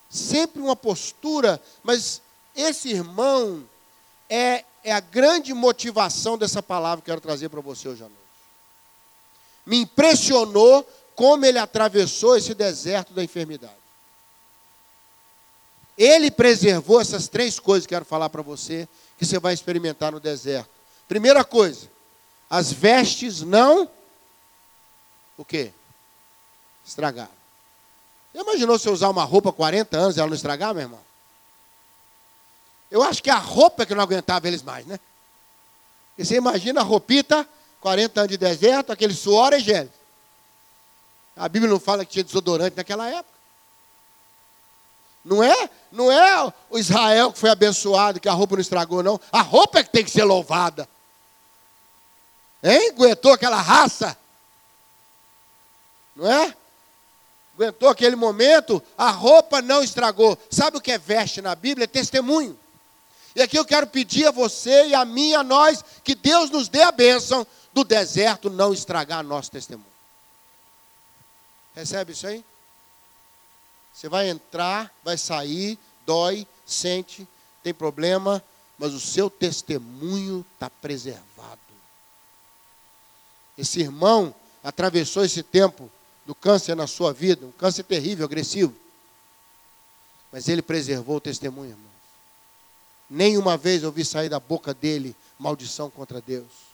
Sempre 0.09 0.63
uma 0.63 0.77
postura, 0.77 1.61
mas 1.83 2.23
esse 2.55 2.91
irmão 2.91 3.65
é, 4.29 4.65
é 4.83 4.93
a 4.93 5.01
grande 5.01 5.53
motivação 5.53 6.39
dessa 6.39 6.63
palavra 6.63 7.03
que 7.03 7.11
eu 7.11 7.15
quero 7.15 7.21
trazer 7.21 7.49
para 7.49 7.61
você 7.61 7.89
hoje 7.89 8.03
à 8.03 8.09
noite 8.09 8.25
me 9.65 9.79
impressionou 9.79 10.87
como 11.15 11.45
ele 11.47 11.59
atravessou 11.59 12.37
esse 12.37 12.55
deserto 12.55 13.13
da 13.13 13.23
enfermidade. 13.23 13.73
Ele 15.97 16.31
preservou 16.31 17.01
essas 17.01 17.29
três 17.29 17.59
coisas 17.61 17.87
que 17.87 17.95
quero 17.95 18.05
falar 18.05 18.29
para 18.29 18.43
você, 18.43 18.89
que 19.17 19.25
você 19.25 19.39
vai 19.39 19.55
experimentar 19.55 20.11
no 20.13 20.19
deserto. 20.19 20.69
Primeira 21.07 21.45
coisa, 21.45 21.89
as 22.51 22.73
vestes 22.73 23.43
não 23.43 23.89
o 25.37 25.45
quê? 25.45 25.73
Estragaram. 26.85 27.31
Você 28.33 28.41
imaginou 28.41 28.79
se 28.79 28.89
eu 28.89 28.93
usar 28.93 29.09
uma 29.09 29.25
roupa 29.25 29.53
40 29.53 29.97
anos 29.97 30.17
e 30.17 30.21
ela 30.21 30.29
não 30.29 30.35
estragar, 30.35 30.75
meu 30.75 30.83
irmão? 30.83 31.01
Eu 32.95 33.03
acho 33.03 33.21
que 33.21 33.29
a 33.29 33.39
roupa 33.39 33.83
é 33.83 33.87
que 33.87 33.93
não 33.93 34.05
aguentava 34.05 34.47
eles 34.47 34.63
mais, 34.63 34.87
né? 34.87 35.01
E 36.17 36.25
você 36.25 36.37
imagina 36.37 36.81
a 36.81 36.85
roupita 36.85 37.45
40 37.81 38.21
anos 38.21 38.31
de 38.31 38.37
deserto, 38.37 38.93
aquele 38.93 39.13
suor 39.13 39.53
é 39.53 39.59
gel. 39.59 39.89
A 41.35 41.49
Bíblia 41.49 41.69
não 41.69 41.81
fala 41.81 42.05
que 42.05 42.13
tinha 42.13 42.23
desodorante 42.23 42.77
naquela 42.77 43.09
época. 43.09 43.35
Não 45.25 45.43
é, 45.43 45.71
não 45.91 46.13
é 46.13 46.53
o 46.71 46.79
Israel 46.79 47.33
que 47.33 47.41
foi 47.41 47.51
abençoado, 47.51 48.21
que 48.21 48.29
a 48.29 48.33
roupa 48.33 48.55
não 48.55 48.61
estragou, 48.61 49.03
não. 49.03 49.21
A 49.33 49.43
roupa 49.43 49.81
é 49.81 49.83
que 49.83 49.91
tem 49.91 50.05
que 50.05 50.11
ser 50.13 50.23
louvada. 50.23 50.89
Hein? 52.63 52.91
Aguentou 52.91 53.33
aquela 53.33 53.61
raça. 53.61 54.17
Não 56.15 56.31
é? 56.31 56.55
Aguentou 57.57 57.89
aquele 57.89 58.15
momento, 58.15 58.81
a 58.97 59.11
roupa 59.11 59.61
não 59.61 59.83
estragou. 59.83 60.39
Sabe 60.49 60.77
o 60.77 60.81
que 60.81 60.93
é 60.93 60.99
veste 60.99 61.43
na 61.43 61.57
Bíblia? 61.57 61.87
É 61.87 61.89
testemunho. 61.89 62.63
E 63.35 63.43
aqui 63.43 63.59
eu 63.59 63.65
quero 63.65 63.87
pedir 63.87 64.27
a 64.27 64.31
você 64.31 64.89
e 64.89 64.95
a 64.95 65.05
mim, 65.05 65.35
a 65.35 65.43
nós, 65.43 65.85
que 66.05 66.15
Deus 66.15 66.51
nos 66.51 66.69
dê 66.69 66.83
a 66.83 66.93
bênção 66.93 67.47
do 67.73 67.83
deserto 67.83 68.49
não 68.49 68.73
estragar 68.73 69.25
nosso 69.25 69.51
testemunho. 69.51 69.87
Recebe 71.75 72.13
isso 72.13 72.27
aí? 72.27 72.45
Você 73.93 74.09
vai 74.09 74.29
entrar, 74.29 74.93
vai 75.03 75.19
sair, 75.19 75.79
dói, 76.07 76.47
sente, 76.65 77.27
tem 77.63 77.75
problema, 77.75 78.43
mas 78.79 78.93
o 78.93 79.01
seu 79.01 79.29
testemunho 79.29 80.45
está 80.55 80.71
preservado. 80.71 81.61
Esse 83.59 83.81
irmão 83.81 84.35
atravessou 84.63 85.25
esse 85.25 85.43
tempo 85.43 85.91
do 86.27 86.35
câncer 86.35 86.75
na 86.75 86.87
sua 86.87 87.13
vida, 87.13 87.47
um 87.47 87.53
câncer 87.53 87.83
terrível, 87.85 88.25
agressivo. 88.25 88.75
Mas 90.33 90.49
ele 90.49 90.63
preservou 90.63 91.17
o 91.17 91.21
testemunho, 91.21 91.71
irmãos. 91.71 91.94
Nenhuma 93.09 93.57
vez 93.57 93.85
ouvi 93.85 94.05
sair 94.05 94.29
da 94.29 94.41
boca 94.41 94.73
dele 94.73 95.15
maldição 95.39 95.91
contra 95.91 96.21
Deus 96.21 96.65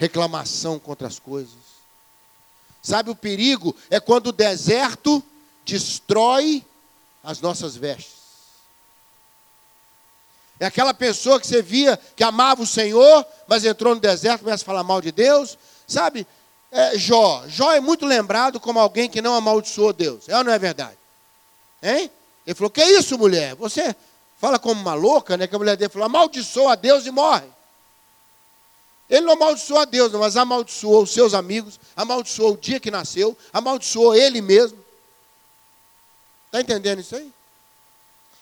reclamação 0.00 0.78
contra 0.78 1.06
as 1.06 1.18
coisas. 1.18 1.52
Sabe 2.82 3.10
o 3.10 3.14
perigo? 3.14 3.76
É 3.90 4.00
quando 4.00 4.28
o 4.28 4.32
deserto 4.32 5.22
destrói 5.66 6.64
as 7.22 7.42
nossas 7.42 7.76
vestes. 7.76 8.14
É 10.58 10.64
aquela 10.64 10.94
pessoa 10.94 11.38
que 11.38 11.46
você 11.46 11.60
via 11.60 12.00
que 12.16 12.24
amava 12.24 12.62
o 12.62 12.66
Senhor, 12.66 13.26
mas 13.46 13.62
entrou 13.62 13.94
no 13.94 14.00
deserto, 14.00 14.40
começa 14.42 14.64
a 14.64 14.66
falar 14.66 14.82
mal 14.82 15.02
de 15.02 15.12
Deus. 15.12 15.58
Sabe, 15.86 16.26
é, 16.72 16.96
Jó. 16.96 17.44
Jó 17.46 17.70
é 17.72 17.80
muito 17.80 18.06
lembrado 18.06 18.58
como 18.58 18.80
alguém 18.80 19.06
que 19.06 19.20
não 19.20 19.34
amaldiçoou 19.34 19.92
Deus. 19.92 20.30
É 20.30 20.38
ou 20.38 20.42
não 20.42 20.52
é 20.52 20.58
verdade? 20.58 20.96
Hein? 21.82 22.10
Ele 22.46 22.54
falou: 22.54 22.70
Que 22.70 22.82
isso, 22.82 23.18
mulher? 23.18 23.54
Você 23.56 23.94
fala 24.40 24.58
como 24.58 24.80
uma 24.80 24.94
louca, 24.94 25.36
né? 25.36 25.46
Que 25.46 25.54
a 25.54 25.58
mulher 25.58 25.76
dele 25.76 25.90
falou: 25.90 26.06
amaldiçoa 26.06 26.72
a 26.72 26.74
Deus 26.74 27.04
e 27.04 27.10
morre. 27.10 27.46
Ele 29.08 29.26
não 29.26 29.34
amaldiçoou 29.34 29.80
a 29.80 29.84
Deus, 29.84 30.12
mas 30.12 30.36
amaldiçoou 30.36 31.02
os 31.02 31.12
seus 31.12 31.34
amigos, 31.34 31.78
amaldiçoou 31.96 32.54
o 32.54 32.56
dia 32.56 32.80
que 32.80 32.90
nasceu, 32.90 33.36
amaldiçoou 33.52 34.14
ele 34.14 34.40
mesmo. 34.40 34.78
Está 36.46 36.60
entendendo 36.60 37.00
isso 37.00 37.16
aí? 37.16 37.30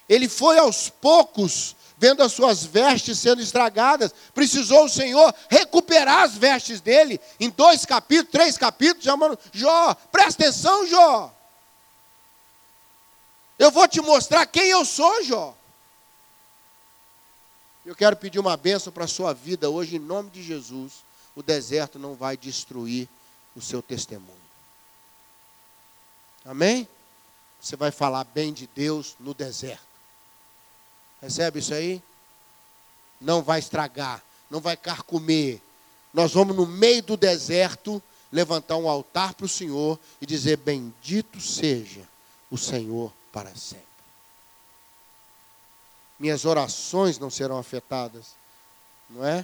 Ele 0.08 0.28
foi 0.28 0.58
aos 0.58 0.88
poucos 0.88 1.74
vendo 1.98 2.22
as 2.22 2.32
suas 2.32 2.64
vestes 2.64 3.18
sendo 3.18 3.42
estragadas. 3.42 4.14
Precisou 4.32 4.84
o 4.84 4.88
Senhor 4.88 5.34
recuperar 5.50 6.22
as 6.22 6.34
vestes 6.34 6.80
dele 6.80 7.20
em 7.40 7.50
dois 7.50 7.84
capítulos, 7.84 8.30
três 8.30 8.56
capítulos, 8.56 9.04
chamando 9.04 9.38
Jó, 9.52 9.94
presta 10.12 10.44
atenção, 10.44 10.86
Jó. 10.86 11.34
Eu 13.58 13.72
vou 13.72 13.88
te 13.88 14.00
mostrar 14.00 14.46
quem 14.46 14.68
eu 14.68 14.84
sou, 14.84 15.24
Jó. 15.24 15.57
Eu 17.88 17.96
quero 17.96 18.14
pedir 18.18 18.38
uma 18.38 18.54
bênção 18.54 18.92
para 18.92 19.04
a 19.04 19.08
sua 19.08 19.32
vida 19.32 19.70
hoje, 19.70 19.96
em 19.96 19.98
nome 19.98 20.28
de 20.28 20.42
Jesus. 20.42 21.02
O 21.34 21.42
deserto 21.42 21.98
não 21.98 22.14
vai 22.14 22.36
destruir 22.36 23.08
o 23.56 23.62
seu 23.62 23.80
testemunho. 23.80 24.36
Amém? 26.44 26.86
Você 27.58 27.76
vai 27.76 27.90
falar 27.90 28.24
bem 28.24 28.52
de 28.52 28.66
Deus 28.66 29.16
no 29.18 29.32
deserto. 29.32 29.86
Recebe 31.22 31.60
isso 31.60 31.72
aí? 31.72 32.02
Não 33.18 33.42
vai 33.42 33.58
estragar, 33.58 34.22
não 34.50 34.60
vai 34.60 34.76
carcomer. 34.76 35.58
Nós 36.12 36.34
vamos 36.34 36.54
no 36.54 36.66
meio 36.66 37.02
do 37.02 37.16
deserto 37.16 38.02
levantar 38.30 38.76
um 38.76 38.86
altar 38.86 39.32
para 39.32 39.46
o 39.46 39.48
Senhor 39.48 39.98
e 40.20 40.26
dizer: 40.26 40.58
Bendito 40.58 41.40
seja 41.40 42.06
o 42.50 42.58
Senhor 42.58 43.10
para 43.32 43.56
sempre. 43.56 43.86
Minhas 46.18 46.44
orações 46.44 47.18
não 47.18 47.30
serão 47.30 47.58
afetadas, 47.58 48.34
não 49.08 49.24
é? 49.24 49.40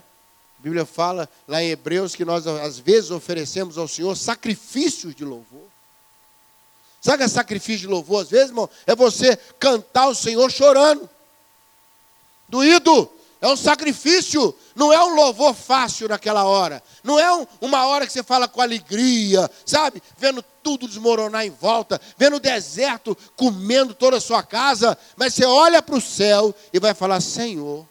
A 0.58 0.62
Bíblia 0.62 0.84
fala 0.84 1.28
lá 1.46 1.62
em 1.62 1.70
Hebreus 1.70 2.14
que 2.14 2.24
nós 2.24 2.46
às 2.46 2.78
vezes 2.78 3.10
oferecemos 3.10 3.78
ao 3.78 3.86
Senhor 3.86 4.16
sacrifícios 4.16 5.14
de 5.14 5.24
louvor. 5.24 5.66
Sabe 7.00 7.18
que 7.18 7.24
é 7.24 7.28
sacrifício 7.28 7.80
de 7.80 7.86
louvor 7.86 8.22
às 8.22 8.30
vezes, 8.30 8.48
irmão? 8.48 8.68
É 8.86 8.94
você 8.94 9.36
cantar 9.58 10.08
o 10.08 10.14
Senhor 10.14 10.50
chorando. 10.50 11.08
Doído, 12.48 13.10
é 13.44 13.48
um 13.52 13.56
sacrifício, 13.58 14.56
não 14.74 14.90
é 14.90 15.04
um 15.04 15.14
louvor 15.14 15.52
fácil 15.52 16.08
naquela 16.08 16.44
hora. 16.44 16.82
Não 17.02 17.20
é 17.20 17.30
um, 17.30 17.46
uma 17.60 17.84
hora 17.84 18.06
que 18.06 18.12
você 18.14 18.22
fala 18.22 18.48
com 18.48 18.58
alegria, 18.58 19.50
sabe? 19.66 20.02
Vendo 20.16 20.42
tudo 20.62 20.88
desmoronar 20.88 21.44
em 21.44 21.50
volta, 21.50 22.00
vendo 22.16 22.36
o 22.36 22.40
deserto 22.40 23.14
comendo 23.36 23.92
toda 23.92 24.16
a 24.16 24.20
sua 24.20 24.42
casa. 24.42 24.96
Mas 25.14 25.34
você 25.34 25.44
olha 25.44 25.82
para 25.82 25.94
o 25.94 26.00
céu 26.00 26.54
e 26.72 26.80
vai 26.80 26.94
falar: 26.94 27.20
Senhor, 27.20 27.86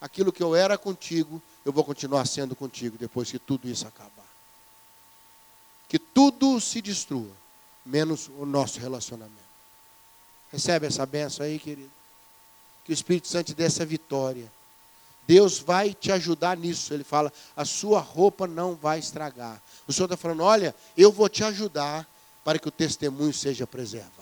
aquilo 0.00 0.32
que 0.32 0.42
eu 0.42 0.56
era 0.56 0.76
contigo, 0.76 1.40
eu 1.64 1.72
vou 1.72 1.84
continuar 1.84 2.26
sendo 2.26 2.56
contigo 2.56 2.96
depois 2.98 3.30
que 3.30 3.38
tudo 3.38 3.68
isso 3.68 3.86
acabar. 3.86 4.10
Que 5.88 6.00
tudo 6.00 6.60
se 6.60 6.82
destrua, 6.82 7.30
menos 7.86 8.28
o 8.36 8.44
nosso 8.44 8.80
relacionamento. 8.80 9.38
Recebe 10.50 10.88
essa 10.88 11.06
benção 11.06 11.46
aí, 11.46 11.56
querido. 11.56 11.92
Que 12.84 12.90
o 12.90 12.94
Espírito 12.94 13.28
Santo 13.28 13.54
dê 13.54 13.62
essa 13.62 13.86
vitória 13.86 14.57
Deus 15.28 15.58
vai 15.58 15.92
te 15.92 16.10
ajudar 16.10 16.56
nisso. 16.56 16.94
Ele 16.94 17.04
fala: 17.04 17.30
a 17.54 17.64
sua 17.66 18.00
roupa 18.00 18.46
não 18.46 18.74
vai 18.74 18.98
estragar. 18.98 19.62
O 19.86 19.92
Senhor 19.92 20.06
está 20.06 20.16
falando: 20.16 20.42
olha, 20.42 20.74
eu 20.96 21.12
vou 21.12 21.28
te 21.28 21.44
ajudar 21.44 22.08
para 22.42 22.58
que 22.58 22.66
o 22.66 22.70
testemunho 22.70 23.34
seja 23.34 23.66
preservado. 23.66 24.16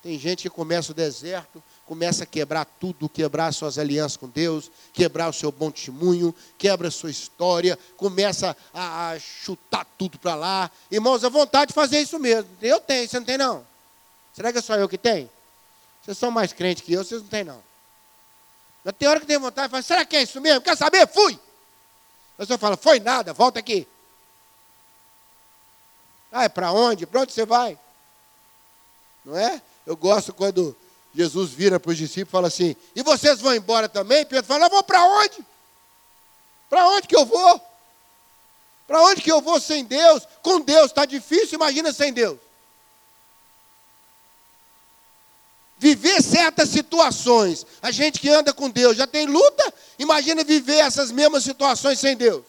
Tem 0.00 0.16
gente 0.16 0.42
que 0.42 0.50
começa 0.50 0.92
o 0.92 0.94
deserto, 0.94 1.60
começa 1.84 2.22
a 2.22 2.26
quebrar 2.26 2.64
tudo, 2.64 3.08
quebrar 3.08 3.52
suas 3.52 3.76
alianças 3.76 4.16
com 4.16 4.28
Deus, 4.28 4.70
quebrar 4.92 5.28
o 5.28 5.32
seu 5.32 5.50
bom 5.50 5.72
testemunho, 5.72 6.32
quebra 6.56 6.86
a 6.86 6.90
sua 6.92 7.10
história, 7.10 7.76
começa 7.96 8.56
a, 8.72 9.10
a 9.10 9.18
chutar 9.18 9.84
tudo 9.98 10.16
para 10.16 10.36
lá. 10.36 10.70
Irmãos, 10.88 11.24
a 11.24 11.28
vontade 11.28 11.70
de 11.70 11.74
fazer 11.74 12.00
isso 12.00 12.20
mesmo. 12.20 12.48
Eu 12.62 12.78
tenho, 12.78 13.08
você 13.08 13.18
não 13.18 13.26
tem 13.26 13.36
não? 13.36 13.66
Será 14.32 14.52
que 14.52 14.58
é 14.58 14.62
só 14.62 14.76
eu 14.76 14.88
que 14.88 14.96
tenho? 14.96 15.28
Vocês 16.04 16.16
são 16.16 16.30
mais 16.30 16.52
crentes 16.52 16.84
que 16.84 16.92
eu, 16.92 17.02
vocês 17.02 17.20
não 17.20 17.28
têm 17.28 17.42
não. 17.42 17.67
Mas 18.88 18.96
tem 18.96 19.06
hora 19.06 19.20
que 19.20 19.26
tem 19.26 19.36
vontade 19.36 19.68
de 19.68 19.70
falar, 19.70 19.82
será 19.82 20.02
que 20.06 20.16
é 20.16 20.22
isso 20.22 20.40
mesmo? 20.40 20.62
Quer 20.62 20.74
saber? 20.74 21.06
Fui. 21.06 21.38
A 22.34 22.38
pessoa 22.38 22.58
fala, 22.58 22.74
foi 22.74 22.98
nada, 22.98 23.34
volta 23.34 23.58
aqui. 23.58 23.86
Ah, 26.32 26.44
é 26.44 26.48
para 26.48 26.72
onde? 26.72 27.04
Para 27.04 27.20
onde 27.20 27.34
você 27.34 27.44
vai? 27.44 27.78
Não 29.26 29.36
é? 29.36 29.60
Eu 29.84 29.94
gosto 29.94 30.32
quando 30.32 30.74
Jesus 31.14 31.50
vira 31.50 31.78
para 31.78 31.90
os 31.90 31.98
discípulos 31.98 32.30
e 32.30 32.32
fala 32.32 32.48
assim, 32.48 32.74
e 32.96 33.02
vocês 33.02 33.42
vão 33.42 33.54
embora 33.54 33.90
também? 33.90 34.24
Pedro 34.24 34.46
fala, 34.46 34.64
eu 34.64 34.70
vou 34.70 34.82
para 34.82 35.04
onde? 35.04 35.44
Para 36.70 36.88
onde 36.88 37.08
que 37.08 37.16
eu 37.16 37.26
vou? 37.26 37.60
Para 38.86 39.02
onde 39.02 39.20
que 39.20 39.30
eu 39.30 39.42
vou 39.42 39.60
sem 39.60 39.84
Deus? 39.84 40.26
Com 40.40 40.62
Deus 40.62 40.86
está 40.86 41.04
difícil, 41.04 41.56
imagina 41.56 41.92
sem 41.92 42.10
Deus. 42.10 42.38
Viver 45.78 46.22
certas 46.22 46.68
situações. 46.68 47.64
A 47.80 47.90
gente 47.90 48.20
que 48.20 48.28
anda 48.28 48.52
com 48.52 48.68
Deus 48.68 48.96
já 48.96 49.06
tem 49.06 49.26
luta, 49.26 49.72
imagina 49.98 50.44
viver 50.44 50.78
essas 50.78 51.10
mesmas 51.10 51.44
situações 51.44 51.98
sem 51.98 52.16
Deus. 52.16 52.44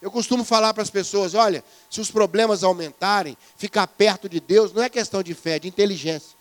Eu 0.00 0.10
costumo 0.10 0.44
falar 0.44 0.72
para 0.72 0.82
as 0.82 0.90
pessoas: 0.90 1.34
olha, 1.34 1.64
se 1.90 2.00
os 2.00 2.10
problemas 2.10 2.62
aumentarem, 2.62 3.36
ficar 3.56 3.86
perto 3.86 4.28
de 4.28 4.40
Deus 4.40 4.72
não 4.72 4.82
é 4.82 4.88
questão 4.88 5.22
de 5.22 5.34
fé, 5.34 5.56
é 5.56 5.58
de 5.58 5.68
inteligência. 5.68 6.38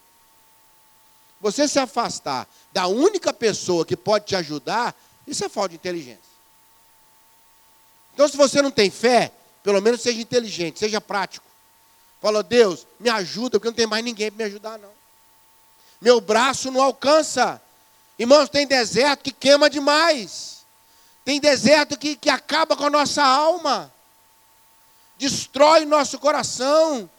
Você 1.42 1.68
se 1.68 1.80
afastar 1.80 2.48
da 2.74 2.88
única 2.88 3.34
pessoa 3.34 3.86
que 3.86 3.96
pode 3.96 4.26
te 4.26 4.36
ajudar, 4.36 4.96
isso 5.26 5.44
é 5.44 5.50
falta 5.50 5.70
de 5.70 5.76
inteligência. 5.76 6.30
Então, 8.14 8.28
se 8.28 8.36
você 8.36 8.62
não 8.62 8.72
tem 8.72 8.90
fé, 8.90 9.32
pelo 9.64 9.82
menos 9.82 10.02
seja 10.02 10.20
inteligente, 10.20 10.80
seja 10.80 11.00
prático. 11.00 11.49
Fala, 12.22 12.44
Deus, 12.44 12.86
me 13.00 13.10
ajuda, 13.10 13.60
porque 13.60 13.70
não 13.70 13.76
tem 13.76 13.88
mais 13.88 14.04
ninguém 14.04 14.30
para 14.30 14.38
me 14.38 14.44
ajudar, 14.44 14.78
não. 14.78 14.92
Meu 16.02 16.20
braço 16.20 16.72
não 16.72 16.82
alcança. 16.82 17.62
Irmãos, 18.18 18.50
tem 18.50 18.68
deserto 18.68 19.24
que 19.24 19.32
queima 19.32 19.70
demais. 19.70 20.66
Tem 21.24 21.40
deserto 21.40 21.98
que, 21.98 22.16
que 22.16 22.30
acaba 22.30 22.76
com 22.76 22.86
a 22.86 22.90
nossa 22.90 23.24
alma. 23.24 23.94
Destrói 25.18 25.86
nosso 25.86 26.20
coração. 26.20 27.10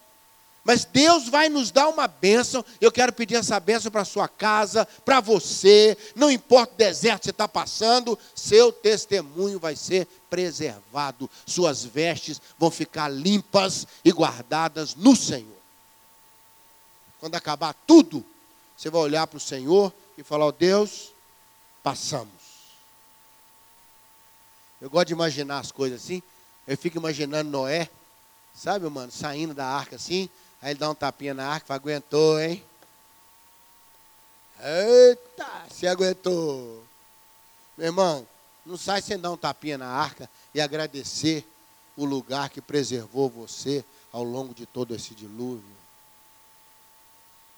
Mas 0.65 0.85
Deus 0.85 1.29
vai 1.29 1.49
nos 1.49 1.71
dar 1.71 1.89
uma 1.89 2.07
bênção. 2.07 2.65
Eu 2.81 2.93
quero 2.93 3.13
pedir 3.13 3.37
essa 3.37 3.59
bênção 3.59 3.91
para 3.91 4.05
sua 4.05 4.29
casa, 4.29 4.87
para 5.05 5.21
você. 5.21 5.97
Não 6.15 6.31
importa 6.31 6.75
o 6.75 6.77
deserto 6.77 7.21
que 7.21 7.25
você 7.27 7.31
está 7.31 7.49
passando, 7.49 8.19
seu 8.35 8.71
testemunho 8.71 9.59
vai 9.59 9.75
ser 9.75 10.07
preservado. 10.29 11.31
Suas 11.47 11.85
vestes 11.85 12.41
vão 12.59 12.71
ficar 12.71 13.09
limpas 13.09 13.87
e 14.05 14.13
guardadas 14.13 14.95
no 14.95 15.17
Senhor. 15.17 15.61
Quando 17.19 17.35
acabar 17.35 17.75
tudo, 17.87 18.25
você 18.77 18.91
vai 18.91 19.01
olhar 19.01 19.27
para 19.27 19.37
o 19.39 19.41
Senhor 19.41 19.93
e 20.17 20.23
falar: 20.23 20.47
oh, 20.47 20.53
Deus, 20.53 21.13
passamos. 21.83 22.31
Eu 24.81 24.89
gosto 24.89 25.09
de 25.09 25.13
imaginar 25.13 25.59
as 25.59 25.73
coisas 25.73 26.03
assim. 26.03 26.23
Eu 26.67 26.77
fico 26.79 26.97
imaginando 26.97 27.51
Noé, 27.51 27.91
sabe, 28.55 28.89
mano, 28.89 29.13
saindo 29.13 29.53
da 29.53 29.67
arca 29.67 29.97
assim. 29.97 30.31
Aí 30.63 30.73
ele 30.73 30.79
dá 30.79 30.91
um 30.91 30.95
tapinha 30.95 31.33
na 31.33 31.47
arca, 31.47 31.75
aguentou, 31.75 32.41
hein? 32.41 32.65
Eita, 34.63 35.67
se 35.71 35.87
aguentou. 35.87 36.85
Meu 37.77 37.87
irmão, 37.87 38.27
não 38.65 38.77
sai 38.77 39.01
sem 39.01 39.19
dar 39.19 39.31
um 39.33 39.37
tapinha 39.37 39.79
na 39.79 39.89
arca 39.89 40.29
e 40.55 40.61
agradecer 40.61 41.47
o 41.97 42.05
lugar 42.05 42.51
que 42.51 42.61
preservou 42.61 43.31
você 43.31 43.85
ao 44.13 44.23
longo 44.23 44.53
de 44.53 44.67
todo 44.67 44.95
esse 44.95 45.15
dilúvio. 45.15 45.81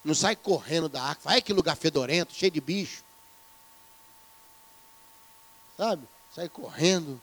Não 0.03 0.15
sai 0.15 0.35
correndo 0.35 0.87
da 0.87 1.03
arca, 1.03 1.21
vai 1.23 1.41
que 1.41 1.53
lugar 1.53 1.75
fedorento, 1.75 2.33
cheio 2.33 2.51
de 2.51 2.61
bicho. 2.61 3.03
Sabe? 5.77 6.07
Sai 6.33 6.49
correndo. 6.49 7.21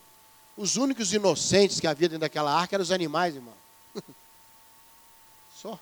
Os 0.57 0.75
únicos 0.75 1.13
inocentes 1.13 1.79
que 1.79 1.87
havia 1.87 2.09
dentro 2.09 2.21
daquela 2.21 2.53
arca 2.53 2.75
eram 2.75 2.83
os 2.83 2.91
animais, 2.91 3.35
irmão. 3.35 3.53
Só. 5.55 5.79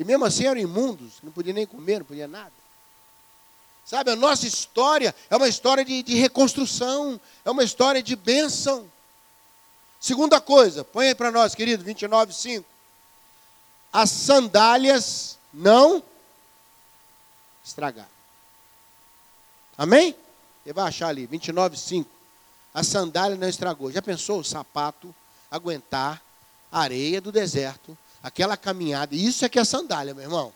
E 0.00 0.04
mesmo 0.04 0.24
assim 0.24 0.46
eram 0.46 0.58
imundos, 0.58 1.18
não 1.22 1.30
podia 1.30 1.52
nem 1.52 1.66
comer, 1.66 1.98
não 1.98 2.06
podia 2.06 2.26
nada. 2.26 2.54
Sabe, 3.84 4.10
a 4.10 4.16
nossa 4.16 4.46
história 4.46 5.14
é 5.28 5.36
uma 5.36 5.46
história 5.46 5.84
de, 5.84 6.02
de 6.02 6.14
reconstrução, 6.14 7.20
é 7.44 7.50
uma 7.50 7.62
história 7.62 8.02
de 8.02 8.16
bênção. 8.16 8.90
Segunda 10.00 10.40
coisa, 10.40 10.82
põe 10.82 11.08
aí 11.08 11.14
para 11.14 11.30
nós, 11.30 11.54
querido, 11.54 11.84
29, 11.84 12.32
5. 12.32 12.66
As 13.92 14.08
sandálias 14.08 15.36
não 15.52 16.02
estragaram. 17.62 18.08
Amém? 19.76 20.16
Ele 20.64 20.72
vai 20.72 20.88
achar 20.88 21.08
ali, 21.08 21.26
29, 21.26 21.76
5. 21.76 22.08
A 22.72 22.82
sandália 22.82 23.36
não 23.36 23.48
estragou. 23.50 23.92
Já 23.92 24.00
pensou 24.00 24.40
o 24.40 24.44
sapato 24.44 25.14
aguentar 25.50 26.22
a 26.72 26.80
areia 26.80 27.20
do 27.20 27.30
deserto, 27.30 27.98
aquela 28.22 28.56
caminhada. 28.56 29.14
Isso 29.14 29.44
é 29.44 29.48
que 29.48 29.58
é 29.58 29.64
sandália, 29.64 30.14
meu 30.14 30.24
irmão. 30.24 30.52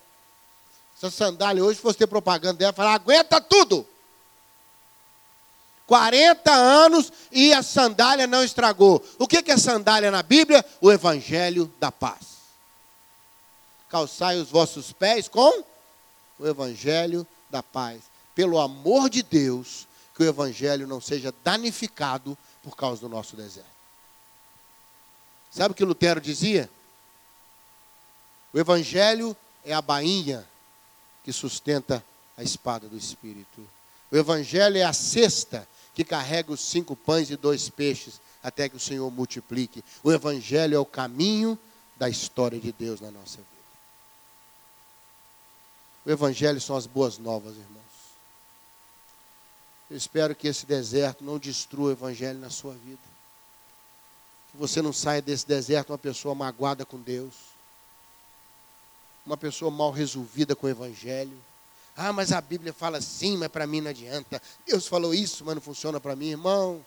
Essa 0.97 1.11
sandália 1.11 1.65
hoje, 1.65 1.77
se 1.77 1.83
fosse 1.83 1.99
ter 1.99 2.07
propaganda 2.07 2.59
dela, 2.59 2.73
falar, 2.73 2.95
aguenta 2.95 3.41
tudo. 3.41 3.87
40 5.87 6.51
anos 6.51 7.13
e 7.31 7.53
a 7.53 7.63
sandália 7.63 8.27
não 8.27 8.43
estragou. 8.43 9.05
O 9.19 9.27
que 9.27 9.51
é 9.51 9.57
sandália 9.57 10.11
na 10.11 10.23
Bíblia? 10.23 10.65
O 10.81 10.91
Evangelho 10.91 11.73
da 11.79 11.93
paz. 11.93 12.35
Calçai 13.89 14.39
os 14.39 14.49
vossos 14.49 14.93
pés 14.93 15.29
com 15.29 15.65
o 16.39 16.47
Evangelho 16.47 17.27
da 17.51 17.63
paz. 17.63 18.01
Pelo 18.35 18.59
amor 18.59 19.11
de 19.11 19.23
Deus, 19.23 19.87
que 20.17 20.23
o 20.23 20.27
Evangelho 20.27 20.87
não 20.87 21.01
seja 21.01 21.35
danificado 21.45 22.37
por 22.63 22.77
causa 22.77 23.01
do 23.03 23.09
nosso 23.09 23.37
deserto. 23.37 23.69
Sabe 25.51 25.73
o 25.73 25.75
que 25.75 25.85
Lutero 25.85 26.21
dizia? 26.21 26.69
O 28.55 28.59
Evangelho 28.59 29.37
é 29.65 29.75
a 29.75 29.83
bainha 29.83 30.49
que 31.25 31.33
sustenta 31.33 32.05
a 32.37 32.43
espada 32.45 32.89
do 32.89 32.97
Espírito. 32.97 33.69
O 34.13 34.17
Evangelho 34.17 34.77
é 34.77 34.85
a 34.85 34.93
cesta 34.93 35.69
que 35.93 36.05
carrega 36.05 36.53
os 36.53 36.61
cinco 36.61 36.95
pães 36.95 37.31
e 37.31 37.37
dois 37.37 37.69
peixes 37.69 38.21
até 38.41 38.69
que 38.69 38.77
o 38.77 38.81
Senhor 38.81 39.11
multiplique. 39.11 39.83
O 40.05 40.13
Evangelho 40.13 40.77
é 40.77 40.79
o 40.79 40.87
caminho 40.87 41.59
da 41.97 42.09
história 42.09 42.61
de 42.61 42.71
Deus 42.71 43.01
na 43.01 43.11
nossa 43.11 43.39
vida. 43.39 43.49
O 46.07 46.11
Evangelho 46.13 46.61
são 46.61 46.77
as 46.77 46.87
boas 46.87 47.19
novas, 47.19 47.57
irmãos. 47.57 47.83
Eu 49.91 49.97
espero 49.97 50.35
que 50.35 50.47
esse 50.47 50.65
deserto 50.65 51.25
não 51.25 51.39
destrua 51.39 51.89
o 51.89 51.93
Evangelho 51.93 52.39
na 52.39 52.51
sua 52.51 52.75
vida. 52.75 53.03
Que 54.53 54.59
você 54.59 54.81
não 54.81 54.93
saia 54.93 55.21
desse 55.21 55.45
deserto 55.45 55.91
uma 55.91 55.99
pessoa 55.99 56.37
magoada 56.37 56.87
com 56.87 57.01
Deus. 57.01 57.54
Uma 59.27 59.37
pessoa 59.37 59.71
mal 59.71 59.91
resolvida 59.91 60.55
com 60.55 60.67
o 60.67 60.71
Evangelho. 60.71 61.37
Ah, 61.97 62.13
mas 62.13 62.33
a 62.33 62.41
Bíblia 62.41 62.73
fala 62.73 62.99
assim, 62.99 63.37
mas 63.37 63.49
para 63.49 63.67
mim 63.67 63.81
não 63.81 63.91
adianta. 63.91 64.43
Deus 64.67 64.87
falou 64.87 65.15
isso, 65.15 65.45
mas 65.45 65.55
não 65.55 65.63
funciona 65.63 66.01
para 66.01 66.17
mim, 66.17 66.31
irmão. 66.31 66.85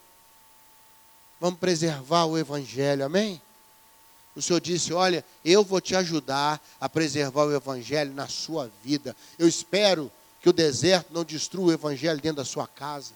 Vamos 1.39 1.59
preservar 1.59 2.25
o 2.25 2.37
Evangelho, 2.37 3.05
amém? 3.05 3.41
O 4.35 4.41
Senhor 4.41 4.59
disse: 4.59 4.93
Olha, 4.93 5.25
eu 5.43 5.63
vou 5.63 5.81
te 5.81 5.95
ajudar 5.95 6.61
a 6.79 6.87
preservar 6.87 7.45
o 7.45 7.55
Evangelho 7.55 8.13
na 8.13 8.27
sua 8.27 8.69
vida. 8.83 9.15
Eu 9.37 9.47
espero 9.47 10.11
que 10.41 10.49
o 10.49 10.53
deserto 10.53 11.11
não 11.11 11.23
destrua 11.23 11.67
o 11.67 11.73
Evangelho 11.73 12.21
dentro 12.21 12.37
da 12.37 12.45
sua 12.45 12.67
casa. 12.67 13.13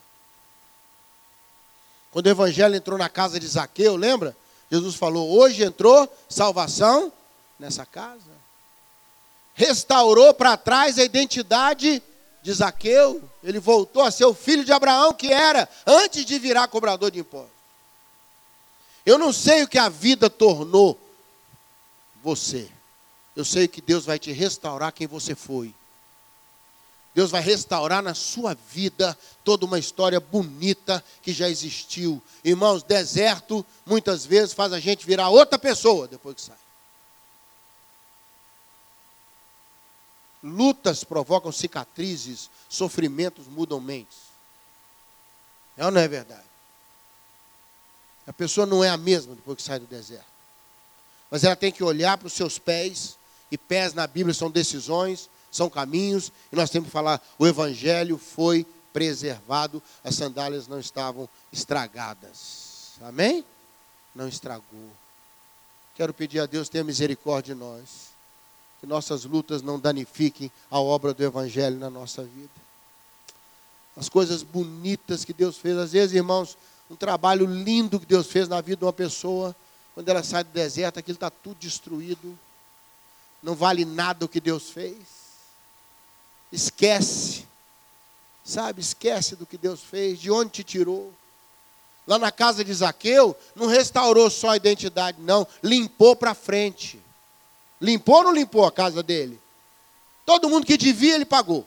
Quando 2.12 2.26
o 2.26 2.30
Evangelho 2.30 2.76
entrou 2.76 2.98
na 2.98 3.08
casa 3.08 3.40
de 3.40 3.48
Zaqueu, 3.48 3.96
lembra? 3.96 4.36
Jesus 4.72 4.96
falou: 4.96 5.30
Hoje 5.30 5.64
entrou 5.64 6.12
salvação 6.28 7.12
nessa 7.60 7.86
casa. 7.86 8.41
Restaurou 9.54 10.34
para 10.34 10.58
trás 10.58 10.98
a 10.98 11.04
identidade 11.04 12.02
de 12.42 12.54
Zaqueu. 12.54 13.22
Ele 13.44 13.60
voltou 13.60 14.04
a 14.04 14.12
ser 14.12 14.26
o 14.26 14.34
filho 14.34 14.64
de 14.64 14.72
Abraão 14.72 15.14
que 15.14 15.32
era 15.32 15.68
antes 15.86 16.26
de 16.26 16.40
virar 16.40 16.68
cobrador 16.68 17.12
de 17.12 17.20
impostos. 17.20 17.52
Eu 19.06 19.18
não 19.18 19.34
sei 19.34 19.64
o 19.64 19.68
que 19.68 19.78
a 19.78 19.90
vida 19.90 20.30
tornou 20.30 21.00
você. 22.24 22.70
Eu 23.36 23.46
sei 23.46 23.68
que 23.68 23.82
Deus 23.82 24.06
vai 24.06 24.20
te 24.20 24.32
restaurar 24.32 24.92
quem 24.92 25.08
você 25.08 25.36
foi. 25.36 25.74
Deus 27.14 27.30
vai 27.30 27.42
restaurar 27.42 28.02
na 28.02 28.14
sua 28.14 28.56
vida 28.70 29.18
toda 29.44 29.66
uma 29.66 29.78
história 29.78 30.20
bonita 30.20 31.04
que 31.22 31.34
já 31.34 31.50
existiu. 31.50 32.22
Irmãos, 32.44 32.84
deserto 32.84 33.66
muitas 33.86 34.26
vezes 34.26 34.54
faz 34.54 34.72
a 34.72 34.80
gente 34.80 35.06
virar 35.06 35.30
outra 35.30 35.60
pessoa 35.60 36.08
depois 36.08 36.36
que 36.36 36.42
sai. 36.42 36.56
Lutas 40.44 41.04
provocam 41.04 41.52
cicatrizes, 41.52 42.50
sofrimentos 42.68 43.48
mudam 43.48 43.80
mentes. 43.80 44.18
É 45.78 45.86
ou 45.86 45.92
não 45.92 46.02
é 46.02 46.08
verdade? 46.08 46.44
A 48.26 48.34
pessoa 48.34 48.66
não 48.66 48.84
é 48.84 48.90
a 48.90 48.98
mesma 48.98 49.36
depois 49.36 49.58
que 49.58 49.64
sai 49.64 49.80
do 49.80 49.86
deserto. 49.86 50.26
Mas 51.30 51.44
ela 51.44 51.56
tem 51.56 51.72
que 51.72 51.84
olhar 51.84 52.18
para 52.18 52.28
os 52.28 52.34
seus 52.34 52.60
pés, 52.60 53.18
e 53.52 53.58
pés 53.58 53.94
na 53.94 54.06
Bíblia 54.08 54.34
são 54.34 54.50
decisões, 54.50 55.30
são 55.52 55.70
caminhos, 55.70 56.32
e 56.52 56.56
nós 56.56 56.70
temos 56.70 56.88
que 56.88 56.94
falar: 56.94 57.22
o 57.38 57.48
Evangelho 57.48 58.18
foi 58.18 58.66
preservado, 58.94 59.82
as 60.04 60.16
sandálias 60.16 60.68
não 60.68 60.80
estavam 60.80 61.28
estragadas. 61.52 62.94
Amém? 63.02 63.44
Não 64.14 64.28
estragou. 64.28 64.92
Quero 65.96 66.14
pedir 66.14 66.40
a 66.40 66.46
Deus 66.46 66.70
tenha 66.70 66.84
misericórdia 66.84 67.54
de 67.54 67.60
nós. 67.60 68.11
Que 68.82 68.88
nossas 68.88 69.24
lutas 69.24 69.62
não 69.62 69.80
danifiquem 69.80 70.52
a 70.70 70.80
obra 70.80 71.14
do 71.14 71.24
Evangelho 71.24 71.78
na 71.78 71.90
nossa 71.90 72.24
vida. 72.24 72.50
As 73.96 74.10
coisas 74.10 74.44
bonitas 74.44 75.24
que 75.24 75.32
Deus 75.32 75.56
fez, 75.58 75.78
às 75.78 75.92
vezes, 75.92 76.16
irmãos, 76.16 76.58
um 76.90 76.96
trabalho 76.96 77.46
lindo 77.46 78.00
que 78.00 78.06
Deus 78.06 78.28
fez 78.28 78.50
na 78.50 78.60
vida 78.60 78.78
de 78.78 78.86
uma 78.86 78.92
pessoa, 78.92 79.56
quando 79.94 80.10
ela 80.10 80.24
sai 80.24 80.44
do 80.44 80.50
deserto, 80.50 80.98
aquilo 80.98 81.16
está 81.16 81.30
tudo 81.30 81.58
destruído. 81.60 82.38
Não 83.42 83.56
vale 83.56 83.86
nada 83.86 84.26
o 84.26 84.30
que 84.30 84.42
Deus 84.42 84.70
fez. 84.70 84.98
Esquece. 86.52 87.46
Sabe, 88.44 88.82
esquece 88.82 89.36
do 89.36 89.46
que 89.46 89.58
Deus 89.58 89.82
fez, 89.82 90.20
de 90.20 90.32
onde 90.32 90.52
te 90.52 90.64
tirou. 90.64 91.14
Lá 92.08 92.18
na 92.18 92.32
casa 92.32 92.64
de 92.64 92.74
Zaqueu, 92.74 93.38
não 93.56 93.68
restaurou 93.68 94.30
só 94.30 94.50
a 94.50 94.58
identidade, 94.58 95.22
não, 95.22 95.48
limpou 95.62 96.16
para 96.16 96.34
frente. 96.34 97.00
Limpou 97.82 98.18
ou 98.18 98.24
não 98.26 98.32
limpou 98.32 98.64
a 98.64 98.72
casa 98.72 99.02
dele? 99.02 99.42
Todo 100.26 100.50
mundo 100.50 100.66
que 100.68 100.78
devia, 100.78 101.16
ele 101.16 101.26
pagou. 101.26 101.66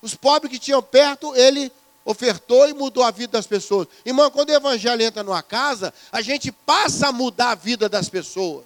Os 0.00 0.14
pobres 0.14 0.50
que 0.50 0.58
tinham 0.58 0.82
perto, 0.82 1.34
ele 1.34 1.70
ofertou 2.04 2.68
e 2.68 2.72
mudou 2.72 3.02
a 3.02 3.10
vida 3.10 3.32
das 3.32 3.46
pessoas. 3.46 3.88
Irmão, 4.04 4.30
quando 4.30 4.50
o 4.50 4.54
evangelho 4.54 5.02
entra 5.02 5.22
numa 5.22 5.42
casa, 5.42 5.92
a 6.10 6.22
gente 6.22 6.52
passa 6.52 7.08
a 7.08 7.12
mudar 7.12 7.50
a 7.50 7.54
vida 7.54 7.88
das 7.88 8.08
pessoas. 8.08 8.64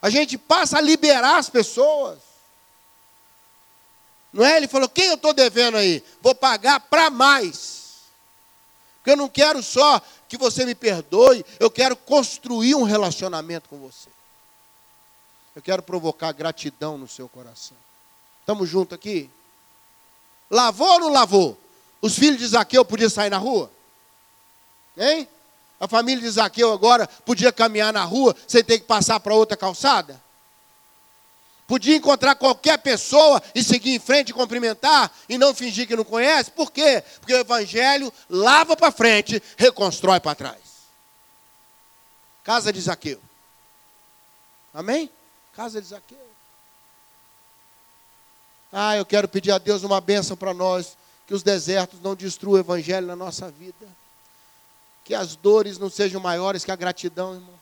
A 0.00 0.08
gente 0.08 0.38
passa 0.38 0.78
a 0.78 0.80
liberar 0.80 1.38
as 1.38 1.50
pessoas. 1.50 2.18
Não 4.32 4.44
é? 4.44 4.56
Ele 4.56 4.68
falou: 4.68 4.88
quem 4.88 5.06
eu 5.06 5.14
estou 5.14 5.32
devendo 5.32 5.76
aí? 5.76 6.02
Vou 6.20 6.34
pagar 6.34 6.80
para 6.80 7.10
mais. 7.10 7.76
Porque 8.96 9.10
eu 9.10 9.16
não 9.16 9.28
quero 9.28 9.62
só 9.62 10.02
que 10.28 10.36
você 10.36 10.64
me 10.64 10.74
perdoe, 10.74 11.44
eu 11.60 11.70
quero 11.70 11.96
construir 11.96 12.74
um 12.74 12.82
relacionamento 12.82 13.68
com 13.68 13.78
você. 13.78 14.08
Eu 15.54 15.62
quero 15.62 15.82
provocar 15.82 16.32
gratidão 16.32 16.98
no 16.98 17.08
seu 17.08 17.28
coração. 17.28 17.76
Estamos 18.40 18.68
juntos 18.68 18.94
aqui? 18.94 19.30
Lavou 20.50 20.86
ou 20.86 21.00
não 21.00 21.08
lavou? 21.08 21.58
Os 22.00 22.14
filhos 22.16 22.38
de 22.38 22.46
Zaqueu 22.46 22.84
podiam 22.84 23.10
sair 23.10 23.30
na 23.30 23.38
rua? 23.38 23.70
Hein? 24.96 25.28
A 25.80 25.88
família 25.88 26.22
de 26.22 26.30
Zaqueu 26.30 26.72
agora 26.72 27.06
podia 27.06 27.52
caminhar 27.52 27.92
na 27.92 28.04
rua 28.04 28.34
sem 28.46 28.62
ter 28.62 28.78
que 28.78 28.86
passar 28.86 29.20
para 29.20 29.34
outra 29.34 29.56
calçada? 29.56 30.20
Podia 31.66 31.96
encontrar 31.96 32.36
qualquer 32.36 32.78
pessoa 32.78 33.42
e 33.54 33.62
seguir 33.62 33.94
em 33.94 33.98
frente, 33.98 34.32
cumprimentar 34.32 35.12
e 35.28 35.36
não 35.36 35.52
fingir 35.52 35.86
que 35.86 35.96
não 35.96 36.04
conhece? 36.04 36.50
Por 36.50 36.70
quê? 36.70 37.02
Porque 37.18 37.34
o 37.34 37.38
Evangelho 37.38 38.12
lava 38.30 38.76
para 38.76 38.92
frente, 38.92 39.42
reconstrói 39.56 40.20
para 40.20 40.36
trás. 40.36 40.60
Casa 42.44 42.72
de 42.72 42.80
Zaqueu. 42.80 43.20
Amém? 44.72 45.10
Casa 45.52 45.82
de 45.82 45.88
Zaqueu. 45.88 46.26
Ah, 48.72 48.96
eu 48.96 49.04
quero 49.04 49.26
pedir 49.26 49.50
a 49.50 49.58
Deus 49.58 49.82
uma 49.82 50.00
bênção 50.00 50.36
para 50.36 50.54
nós, 50.54 50.96
que 51.26 51.34
os 51.34 51.42
desertos 51.42 52.00
não 52.00 52.14
destruam 52.14 52.54
o 52.54 52.58
evangelho 52.58 53.06
na 53.08 53.16
nossa 53.16 53.50
vida. 53.50 53.88
Que 55.04 55.14
as 55.14 55.34
dores 55.34 55.78
não 55.78 55.90
sejam 55.90 56.20
maiores 56.20 56.64
que 56.64 56.70
a 56.70 56.76
gratidão, 56.76 57.34
irmãos. 57.34 57.56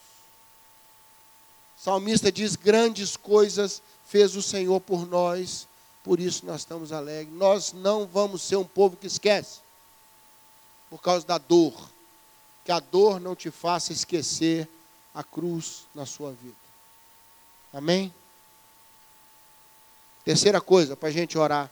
O 1.79 1.83
salmista 1.83 2.31
diz: 2.31 2.57
grandes 2.57 3.17
coisas 3.17 3.81
fez 4.07 4.37
o 4.37 4.43
Senhor 4.43 4.81
por 4.81 5.07
nós, 5.07 5.67
por 6.03 6.21
isso 6.21 6.45
nós 6.45 6.61
estamos 6.61 6.93
alegres. 6.93 7.35
Nós 7.37 7.73
não 7.73 8.07
vamos 8.07 8.43
ser 8.43 8.57
um 8.57 8.65
povo 8.65 8.97
que 8.97 9.07
esquece, 9.07 9.61
por 10.91 11.01
causa 11.01 11.27
da 11.27 11.39
dor. 11.39 11.75
Que 12.65 12.73
a 12.73 12.81
dor 12.81 13.21
não 13.21 13.35
te 13.35 13.51
faça 13.51 13.93
esquecer 13.93 14.69
a 15.15 15.23
cruz 15.23 15.87
na 15.95 16.07
sua 16.07 16.33
vida. 16.33 16.57
Amém? 17.73 18.13
Terceira 20.25 20.61
coisa 20.61 20.97
para 20.97 21.09
a 21.09 21.13
gente 21.13 21.37
orar. 21.37 21.71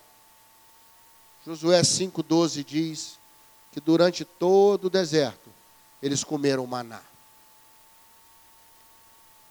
Josué 1.47 1.81
5,12 1.81 2.65
diz 2.65 3.19
que 3.73 3.81
durante 3.81 4.25
todo 4.25 4.85
o 4.85 4.91
deserto 4.91 5.51
eles 6.03 6.23
comeram 6.23 6.67
maná. 6.67 7.01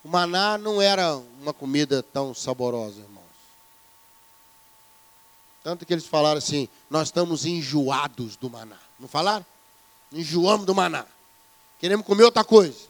O 0.04 0.10
maná 0.10 0.58
não 0.58 0.82
era 0.82 1.16
uma 1.42 1.54
comida 1.54 2.02
tão 2.02 2.34
saborosa, 2.34 3.00
irmãos. 3.00 3.22
Tanto 5.64 5.86
que 5.86 5.94
eles 5.94 6.06
falaram 6.06 6.38
assim: 6.38 6.68
nós 6.90 7.10
estamos 7.10 7.46
enjoados 7.46 8.36
do 8.36 8.50
maná. 8.50 8.78
Não 9.00 9.08
falaram? 9.08 9.46
Enjoamos 10.12 10.66
do 10.66 10.74
maná. 10.74 11.06
Queremos 11.80 12.06
comer 12.06 12.24
outra 12.24 12.44
coisa. 12.44 12.90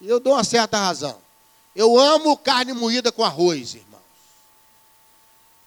E 0.00 0.08
eu 0.08 0.20
dou 0.20 0.34
uma 0.34 0.44
certa 0.44 0.78
razão. 0.78 1.18
Eu 1.74 1.98
amo 1.98 2.36
carne 2.36 2.72
moída 2.72 3.10
com 3.10 3.24
arroz, 3.24 3.74
irmão. 3.74 4.00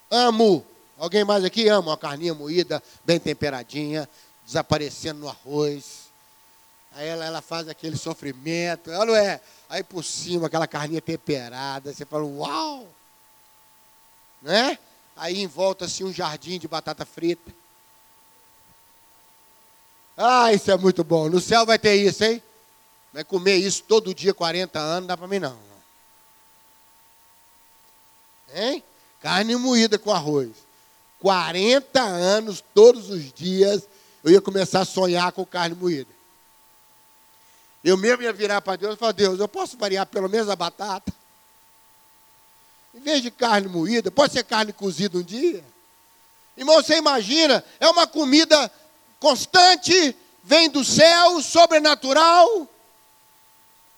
Amo. 0.09 0.65
Alguém 0.97 1.23
mais 1.23 1.45
aqui 1.45 1.67
ama 1.69 1.91
uma 1.91 1.97
carninha 1.97 2.33
moída, 2.33 2.83
bem 3.05 3.19
temperadinha, 3.19 4.09
desaparecendo 4.45 5.21
no 5.21 5.29
arroz. 5.29 6.09
Aí 6.91 7.07
ela, 7.07 7.25
ela 7.25 7.41
faz 7.41 7.69
aquele 7.69 7.95
sofrimento, 7.95 8.91
ela 8.91 9.05
não 9.05 9.15
é? 9.15 9.39
Aí 9.69 9.83
por 9.83 10.03
cima, 10.03 10.47
aquela 10.47 10.67
carninha 10.67 11.01
temperada, 11.01 11.93
você 11.93 12.03
fala, 12.03 12.25
uau! 12.25 12.87
Né? 14.41 14.79
Aí 15.15 15.39
em 15.39 15.47
volta 15.47 15.85
assim 15.85 16.03
um 16.03 16.11
jardim 16.11 16.57
de 16.57 16.67
batata 16.67 17.05
frita. 17.05 17.53
Ah, 20.17 20.51
isso 20.51 20.71
é 20.71 20.77
muito 20.77 21.03
bom. 21.03 21.29
No 21.29 21.39
céu 21.39 21.65
vai 21.65 21.77
ter 21.77 21.95
isso, 21.95 22.23
hein? 22.23 22.41
Vai 23.13 23.23
comer 23.23 23.55
isso 23.55 23.83
todo 23.83 24.13
dia, 24.13 24.33
40 24.33 24.79
anos, 24.79 25.01
não 25.01 25.07
dá 25.07 25.15
para 25.15 25.27
mim 25.27 25.39
não. 25.39 25.57
Hein? 28.53 28.83
Carne 29.21 29.55
moída 29.55 29.99
com 29.99 30.11
arroz. 30.11 30.49
40 31.19 32.01
anos, 32.01 32.63
todos 32.73 33.09
os 33.09 33.31
dias, 33.31 33.87
eu 34.23 34.31
ia 34.31 34.41
começar 34.41 34.81
a 34.81 34.85
sonhar 34.85 35.31
com 35.31 35.45
carne 35.45 35.75
moída. 35.75 36.18
Eu 37.83 37.97
mesmo 37.97 38.23
ia 38.23 38.33
virar 38.33 38.61
para 38.61 38.75
Deus 38.75 38.95
e 38.95 38.97
falar, 38.97 39.11
Deus, 39.13 39.39
eu 39.39 39.47
posso 39.47 39.77
variar 39.77 40.05
pelo 40.05 40.29
menos 40.29 40.49
a 40.49 40.55
batata? 40.55 41.13
Em 42.93 42.99
vez 42.99 43.21
de 43.21 43.31
carne 43.31 43.67
moída, 43.67 44.11
pode 44.11 44.33
ser 44.33 44.43
carne 44.43 44.73
cozida 44.73 45.17
um 45.17 45.23
dia? 45.23 45.63
Irmão, 46.57 46.75
você 46.75 46.97
imagina, 46.97 47.63
é 47.79 47.87
uma 47.87 48.05
comida 48.05 48.71
constante 49.19 50.15
vem 50.43 50.69
do 50.69 50.83
céu, 50.83 51.41
sobrenatural. 51.41 52.67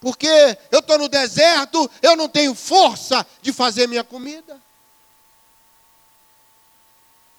Porque 0.01 0.27
eu 0.71 0.79
estou 0.79 0.97
no 0.97 1.07
deserto, 1.07 1.89
eu 2.01 2.15
não 2.15 2.27
tenho 2.27 2.53
força 2.53 3.25
de 3.41 3.53
fazer 3.53 3.87
minha 3.87 4.03
comida. 4.03 4.59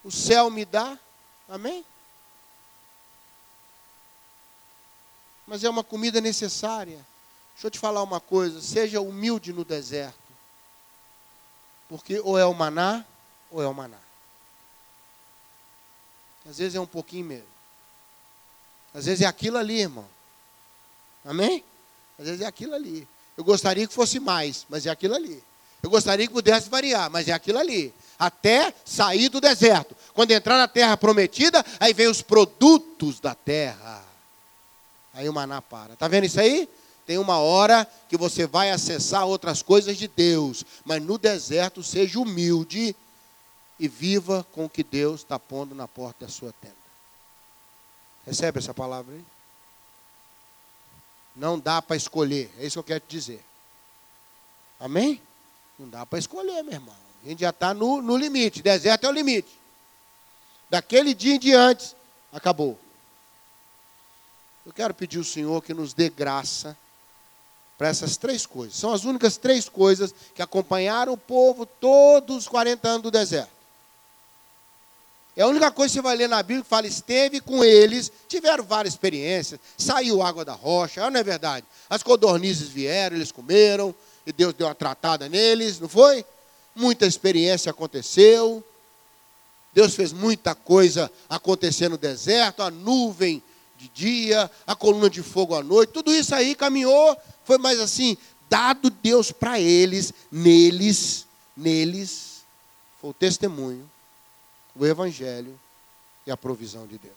O 0.03 0.11
céu 0.11 0.49
me 0.49 0.65
dá, 0.65 0.97
amém? 1.47 1.85
Mas 5.45 5.63
é 5.63 5.69
uma 5.69 5.83
comida 5.83 6.21
necessária. 6.21 7.05
Deixa 7.53 7.67
eu 7.67 7.71
te 7.71 7.79
falar 7.79 8.01
uma 8.01 8.19
coisa: 8.19 8.61
seja 8.61 9.01
humilde 9.01 9.53
no 9.53 9.65
deserto. 9.65 10.17
Porque 11.89 12.19
ou 12.19 12.37
é 12.37 12.45
o 12.45 12.53
maná, 12.53 13.05
ou 13.51 13.61
é 13.61 13.67
o 13.67 13.73
maná. 13.73 13.97
Às 16.49 16.57
vezes 16.57 16.75
é 16.75 16.79
um 16.79 16.87
pouquinho 16.87 17.25
mesmo. 17.25 17.47
Às 18.93 19.05
vezes 19.05 19.21
é 19.21 19.25
aquilo 19.25 19.57
ali, 19.57 19.81
irmão. 19.81 20.07
Amém? 21.25 21.63
Às 22.19 22.25
vezes 22.25 22.41
é 22.41 22.45
aquilo 22.45 22.75
ali. 22.75 23.07
Eu 23.37 23.43
gostaria 23.43 23.87
que 23.87 23.93
fosse 23.93 24.19
mais, 24.19 24.65
mas 24.69 24.85
é 24.85 24.89
aquilo 24.89 25.15
ali. 25.15 25.43
Eu 25.81 25.89
gostaria 25.89 26.27
que 26.27 26.33
pudesse 26.33 26.69
variar, 26.69 27.09
mas 27.09 27.27
é 27.27 27.31
aquilo 27.31 27.59
ali. 27.59 27.93
Até 28.17 28.73
sair 28.85 29.29
do 29.29 29.41
deserto. 29.41 29.95
Quando 30.13 30.31
entrar 30.31 30.57
na 30.57 30.67
terra 30.67 30.95
prometida, 30.95 31.65
aí 31.79 31.93
vem 31.93 32.07
os 32.07 32.21
produtos 32.21 33.19
da 33.19 33.33
terra. 33.33 34.02
Aí 35.13 35.29
o 35.29 35.33
maná 35.33 35.61
para. 35.61 35.93
Está 35.93 36.07
vendo 36.07 36.25
isso 36.25 36.39
aí? 36.39 36.67
Tem 37.05 37.17
uma 37.17 37.37
hora 37.37 37.85
que 38.07 38.17
você 38.17 38.47
vai 38.47 38.71
acessar 38.71 39.25
outras 39.25 39.61
coisas 39.61 39.97
de 39.97 40.07
Deus. 40.07 40.65
Mas 40.83 41.01
no 41.01 41.17
deserto, 41.17 41.83
seja 41.83 42.19
humilde 42.19 42.95
e 43.79 43.87
viva 43.87 44.45
com 44.51 44.65
o 44.65 44.69
que 44.69 44.83
Deus 44.83 45.21
está 45.21 45.37
pondo 45.37 45.75
na 45.75 45.87
porta 45.87 46.25
da 46.25 46.31
sua 46.31 46.53
tenda. 46.61 46.75
Recebe 48.25 48.59
essa 48.59 48.73
palavra 48.73 49.13
aí? 49.13 49.25
Não 51.35 51.59
dá 51.59 51.81
para 51.81 51.95
escolher, 51.95 52.53
é 52.59 52.65
isso 52.65 52.75
que 52.75 52.79
eu 52.79 52.83
quero 52.83 52.99
te 53.01 53.09
dizer. 53.09 53.43
Amém? 54.79 55.21
Não 55.77 55.89
dá 55.89 56.05
para 56.05 56.19
escolher, 56.19 56.63
meu 56.63 56.73
irmão. 56.73 56.95
A 57.23 57.27
gente 57.27 57.39
já 57.39 57.49
está 57.49 57.73
no, 57.73 58.01
no 58.01 58.15
limite, 58.15 58.61
deserto 58.61 59.05
é 59.05 59.09
o 59.09 59.13
limite. 59.13 59.49
Daquele 60.69 61.13
dia 61.13 61.35
em 61.35 61.39
diante, 61.39 61.95
acabou. 62.31 62.79
Eu 64.65 64.71
quero 64.71 64.93
pedir 64.93 65.17
ao 65.17 65.23
Senhor 65.23 65.61
que 65.61 65.73
nos 65.73 65.93
dê 65.93 66.09
graça 66.09 66.77
para 67.77 67.89
essas 67.89 68.15
três 68.15 68.45
coisas. 68.45 68.77
São 68.77 68.93
as 68.93 69.03
únicas 69.03 69.35
três 69.35 69.67
coisas 69.67 70.13
que 70.33 70.41
acompanharam 70.41 71.13
o 71.13 71.17
povo 71.17 71.65
todos 71.65 72.37
os 72.37 72.47
40 72.47 72.87
anos 72.87 73.03
do 73.03 73.11
deserto. 73.11 73.51
É 75.35 75.41
a 75.41 75.47
única 75.47 75.71
coisa 75.71 75.91
que 75.91 75.99
você 75.99 76.01
vai 76.01 76.15
ler 76.15 76.29
na 76.29 76.41
Bíblia 76.43 76.63
que 76.63 76.69
fala, 76.69 76.85
esteve 76.85 77.41
com 77.41 77.63
eles, 77.63 78.11
tiveram 78.27 78.63
várias 78.63 78.93
experiências, 78.93 79.59
saiu 79.75 80.21
água 80.21 80.45
da 80.45 80.53
rocha, 80.53 81.09
não 81.09 81.19
é 81.19 81.23
verdade? 81.23 81.65
As 81.89 82.03
codornizes 82.03 82.69
vieram, 82.69 83.15
eles 83.15 83.31
comeram, 83.31 83.95
e 84.27 84.31
Deus 84.31 84.53
deu 84.53 84.67
uma 84.67 84.75
tratada 84.75 85.27
neles, 85.27 85.79
não 85.79 85.89
foi? 85.89 86.23
Muita 86.75 87.07
experiência 87.07 87.71
aconteceu. 87.71 88.63
Deus 89.73 89.95
fez 89.95 90.13
muita 90.13 90.53
coisa 90.53 91.11
acontecer 91.27 91.89
no 91.89 91.97
deserto, 91.97 92.61
a 92.61 92.69
nuvem 92.69 93.41
de 93.83 93.89
dia, 93.89 94.49
a 94.65 94.75
coluna 94.75 95.09
de 95.09 95.21
fogo 95.21 95.55
à 95.55 95.63
noite, 95.63 95.91
tudo 95.91 96.13
isso 96.13 96.33
aí 96.33 96.55
caminhou, 96.55 97.17
foi 97.43 97.57
mais 97.57 97.79
assim, 97.79 98.17
dado 98.49 98.89
Deus 98.89 99.31
para 99.31 99.59
eles, 99.59 100.13
neles, 100.31 101.27
neles, 101.55 102.43
foi 102.99 103.09
o 103.09 103.13
testemunho 103.13 103.89
o 104.75 104.85
Evangelho 104.85 105.59
e 106.25 106.31
a 106.31 106.37
provisão 106.37 106.87
de 106.87 106.97
Deus. 106.97 107.13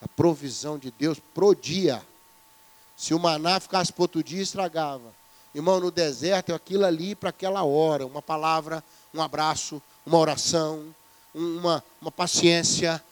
A 0.00 0.08
provisão 0.08 0.78
de 0.78 0.90
Deus 0.90 1.18
pro 1.34 1.54
dia. 1.54 2.02
Se 2.96 3.14
o 3.14 3.18
maná 3.18 3.58
ficasse 3.58 3.92
para 3.92 4.02
outro 4.02 4.22
dia, 4.22 4.42
estragava. 4.42 5.12
Irmão, 5.54 5.80
no 5.80 5.90
deserto 5.90 6.52
é 6.52 6.54
aquilo 6.54 6.84
ali 6.84 7.14
para 7.14 7.30
aquela 7.30 7.62
hora. 7.62 8.06
Uma 8.06 8.22
palavra, 8.22 8.82
um 9.12 9.20
abraço, 9.20 9.82
uma 10.04 10.18
oração, 10.18 10.94
uma, 11.34 11.84
uma 12.00 12.10
paciência. 12.10 13.02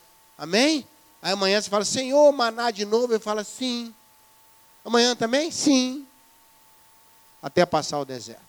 Amém? 0.41 0.89
Aí 1.21 1.33
amanhã 1.33 1.61
você 1.61 1.69
fala, 1.69 1.85
Senhor, 1.85 2.33
maná 2.33 2.71
de 2.71 2.87
novo. 2.87 3.13
Ele 3.13 3.21
fala, 3.21 3.45
sim. 3.45 3.95
Amanhã 4.83 5.15
também? 5.15 5.51
Sim. 5.51 6.09
Até 7.43 7.67
passar 7.67 7.99
o 7.99 8.07
deserto. 8.07 8.41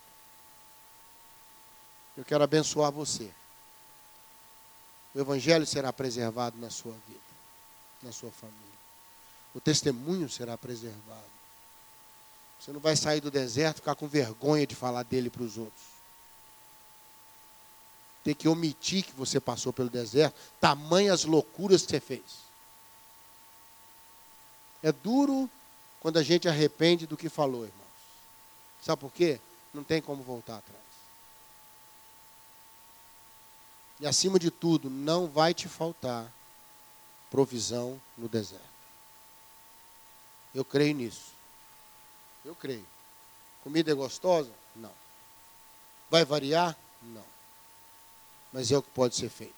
Eu 2.15 2.23
quero 2.23 2.45
abençoar 2.45 2.93
você. 2.93 3.29
O 5.13 5.19
Evangelho 5.19 5.65
será 5.67 5.91
preservado 5.91 6.57
na 6.57 6.69
sua 6.69 6.93
vida, 7.09 7.19
na 8.01 8.13
sua 8.13 8.31
família. 8.31 8.57
O 9.53 9.59
testemunho 9.59 10.29
será 10.29 10.57
preservado. 10.57 11.29
Você 12.57 12.71
não 12.71 12.79
vai 12.79 12.95
sair 12.95 13.19
do 13.19 13.29
deserto 13.29 13.77
e 13.77 13.79
ficar 13.81 13.95
com 13.95 14.07
vergonha 14.07 14.65
de 14.65 14.75
falar 14.75 15.03
dele 15.03 15.29
para 15.29 15.43
os 15.43 15.57
outros. 15.57 15.90
Tem 18.23 18.35
que 18.35 18.47
omitir 18.47 19.03
que 19.03 19.13
você 19.13 19.39
passou 19.39 19.73
pelo 19.73 19.89
deserto, 19.89 20.35
tamanhas 20.59 21.25
loucuras 21.25 21.83
que 21.83 21.91
você 21.91 21.99
fez. 21.99 22.21
É 24.83 24.91
duro 24.91 25.49
quando 25.99 26.17
a 26.17 26.23
gente 26.23 26.47
arrepende 26.47 27.07
do 27.07 27.17
que 27.17 27.29
falou, 27.29 27.63
irmãos. 27.63 27.81
Sabe 28.81 28.99
por 28.99 29.11
quê? 29.11 29.39
Não 29.73 29.83
tem 29.83 30.01
como 30.01 30.23
voltar 30.23 30.57
atrás. 30.57 30.81
E 33.99 34.07
acima 34.07 34.39
de 34.39 34.49
tudo, 34.49 34.89
não 34.89 35.27
vai 35.27 35.53
te 35.53 35.67
faltar 35.67 36.31
provisão 37.29 38.01
no 38.17 38.27
deserto. 38.27 38.65
Eu 40.53 40.65
creio 40.65 40.95
nisso. 40.95 41.31
Eu 42.43 42.55
creio. 42.55 42.85
Comida 43.63 43.91
é 43.91 43.95
gostosa? 43.95 44.51
Não. 44.75 44.91
Vai 46.09 46.25
variar? 46.25 46.75
Não. 47.01 47.23
Mas 48.51 48.71
é 48.71 48.77
o 48.77 48.81
que 48.81 48.89
pode 48.89 49.15
ser 49.15 49.29
feito. 49.29 49.55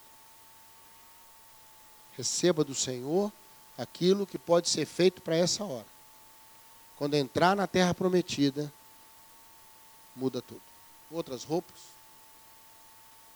Receba 2.16 2.64
do 2.64 2.76
Senhor 2.76 3.32
aquilo 3.78 4.28
que 4.28 4.38
pode 4.38 4.70
ser 4.70 4.86
feito 4.86 5.22
para 5.22 5.36
essa 5.36 5.64
hora. 5.64 5.86
Quando 6.98 7.16
entrar 7.16 7.56
na 7.56 7.66
terra 7.66 7.94
prometida, 7.94 8.72
muda 10.16 10.42
tudo. 10.42 10.62
Outras 11.12 11.44
roupas, 11.44 11.80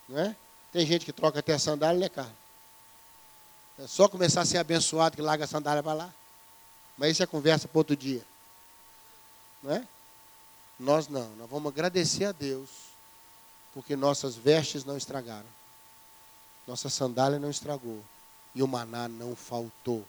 não 0.08 0.20
é? 0.20 0.36
Tem 0.72 0.86
gente 0.86 1.06
que 1.06 1.14
troca 1.14 1.40
até 1.40 1.54
a 1.54 1.60
sandália, 1.60 2.00
né, 2.00 2.10
cara? 2.10 2.34
É 3.80 3.88
só 3.88 4.08
começar 4.08 4.42
a 4.42 4.46
ser 4.46 4.58
abençoado 4.58 5.16
que 5.16 5.22
larga 5.22 5.46
a 5.46 5.48
sandália 5.48 5.84
para 5.84 5.94
lá. 5.94 6.14
Mas 6.98 7.12
isso 7.12 7.24
é 7.24 7.28
conversa 7.28 7.68
para 7.68 7.78
outro 7.78 7.96
dia. 7.96 8.26
Não 9.62 9.72
é? 9.72 9.88
Nós 10.80 11.08
não. 11.08 11.30
Nós 11.36 11.50
vamos 11.50 11.72
agradecer 11.72 12.26
a 12.26 12.32
Deus 12.32 12.70
porque 13.78 13.96
nossas 13.96 14.36
vestes 14.36 14.84
não 14.84 14.98
estragaram. 14.98 15.46
Nossa 16.66 16.90
sandália 16.90 17.38
não 17.38 17.52
estragou. 17.52 18.04
E 18.56 18.64
o 18.64 18.68
maná 18.68 19.08
não 19.08 19.36
faltou. 19.36 20.04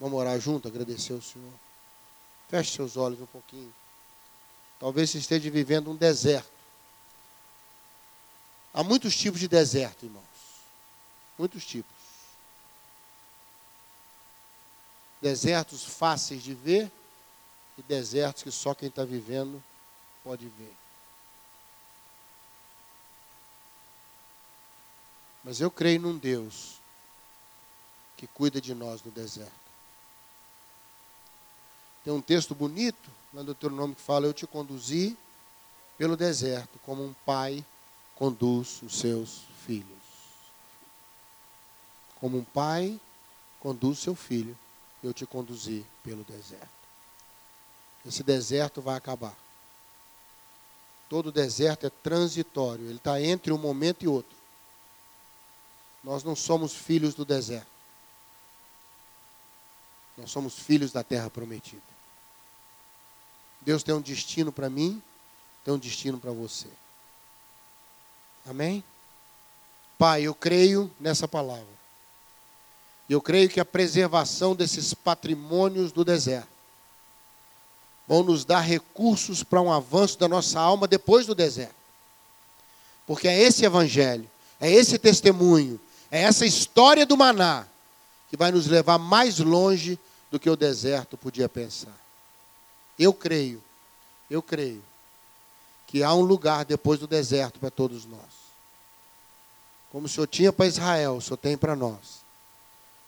Vamos 0.00 0.18
orar 0.18 0.40
junto, 0.40 0.66
agradecer 0.66 1.12
ao 1.12 1.20
Senhor. 1.20 1.52
Feche 2.48 2.76
seus 2.76 2.96
olhos 2.96 3.20
um 3.20 3.26
pouquinho. 3.26 3.74
Talvez 4.80 5.10
você 5.10 5.18
esteja 5.18 5.50
vivendo 5.50 5.90
um 5.90 5.96
deserto. 5.96 6.50
Há 8.72 8.82
muitos 8.82 9.14
tipos 9.14 9.38
de 9.38 9.46
deserto, 9.46 10.06
irmãos. 10.06 10.24
Muitos 11.38 11.66
tipos. 11.66 11.94
Desertos 15.20 15.84
fáceis 15.84 16.42
de 16.42 16.54
ver 16.54 16.90
e 17.76 17.82
desertos 17.82 18.44
que 18.44 18.50
só 18.50 18.72
quem 18.72 18.88
está 18.88 19.04
vivendo 19.04 19.62
pode 20.24 20.48
ver. 20.48 20.87
Mas 25.48 25.62
eu 25.62 25.70
creio 25.70 25.98
num 25.98 26.18
Deus 26.18 26.74
que 28.18 28.26
cuida 28.26 28.60
de 28.60 28.74
nós 28.74 29.02
no 29.02 29.10
deserto. 29.10 29.50
Tem 32.04 32.12
um 32.12 32.20
texto 32.20 32.54
bonito 32.54 33.10
lá 33.32 33.40
no 33.40 33.46
Deuteronômio 33.46 33.96
que 33.96 34.02
fala: 34.02 34.26
Eu 34.26 34.34
te 34.34 34.46
conduzi 34.46 35.16
pelo 35.96 36.18
deserto 36.18 36.78
como 36.80 37.02
um 37.02 37.14
pai 37.24 37.64
conduz 38.14 38.82
os 38.82 38.98
seus 38.98 39.44
filhos. 39.64 39.88
Como 42.16 42.36
um 42.36 42.44
pai 42.44 43.00
conduz 43.58 44.00
seu 44.00 44.14
filho, 44.14 44.54
eu 45.02 45.14
te 45.14 45.24
conduzi 45.24 45.82
pelo 46.04 46.24
deserto. 46.24 46.68
Esse 48.04 48.22
deserto 48.22 48.82
vai 48.82 48.98
acabar. 48.98 49.34
Todo 51.08 51.32
deserto 51.32 51.86
é 51.86 51.90
transitório, 51.90 52.84
ele 52.84 52.96
está 52.96 53.18
entre 53.18 53.50
um 53.50 53.56
momento 53.56 54.04
e 54.04 54.08
outro. 54.08 54.37
Nós 56.02 56.22
não 56.22 56.36
somos 56.36 56.74
filhos 56.74 57.14
do 57.14 57.24
deserto. 57.24 57.66
Nós 60.16 60.30
somos 60.30 60.58
filhos 60.58 60.92
da 60.92 61.04
terra 61.04 61.30
prometida. 61.30 61.82
Deus 63.60 63.82
tem 63.82 63.94
um 63.94 64.00
destino 64.00 64.52
para 64.52 64.70
mim, 64.70 65.02
tem 65.64 65.74
um 65.74 65.78
destino 65.78 66.18
para 66.18 66.32
você. 66.32 66.68
Amém? 68.46 68.82
Pai, 69.98 70.22
eu 70.22 70.34
creio 70.34 70.90
nessa 70.98 71.28
palavra. 71.28 71.66
Eu 73.08 73.20
creio 73.20 73.48
que 73.48 73.60
a 73.60 73.64
preservação 73.64 74.54
desses 74.54 74.94
patrimônios 74.94 75.92
do 75.92 76.04
deserto 76.04 76.48
vão 78.06 78.22
nos 78.22 78.44
dar 78.44 78.60
recursos 78.60 79.42
para 79.42 79.60
um 79.60 79.70
avanço 79.70 80.18
da 80.18 80.26
nossa 80.26 80.58
alma 80.58 80.88
depois 80.88 81.26
do 81.26 81.34
deserto. 81.34 81.74
Porque 83.06 83.28
é 83.28 83.38
esse 83.38 83.64
evangelho, 83.64 84.28
é 84.60 84.70
esse 84.70 84.98
testemunho, 84.98 85.78
é 86.10 86.22
essa 86.22 86.46
história 86.46 87.04
do 87.04 87.16
maná 87.16 87.66
que 88.30 88.36
vai 88.36 88.50
nos 88.50 88.66
levar 88.66 88.98
mais 88.98 89.38
longe 89.38 89.98
do 90.30 90.38
que 90.38 90.48
o 90.48 90.56
deserto 90.56 91.16
podia 91.16 91.48
pensar. 91.48 91.96
Eu 92.98 93.12
creio, 93.12 93.62
eu 94.30 94.42
creio 94.42 94.82
que 95.86 96.02
há 96.02 96.12
um 96.12 96.20
lugar 96.20 96.64
depois 96.64 97.00
do 97.00 97.06
deserto 97.06 97.58
para 97.58 97.70
todos 97.70 98.04
nós. 98.04 98.38
Como 99.90 100.06
o 100.06 100.08
Senhor 100.08 100.26
tinha 100.26 100.52
para 100.52 100.66
Israel, 100.66 101.16
o 101.16 101.20
Senhor 101.20 101.38
tem 101.38 101.56
para 101.56 101.74
nós. 101.74 102.18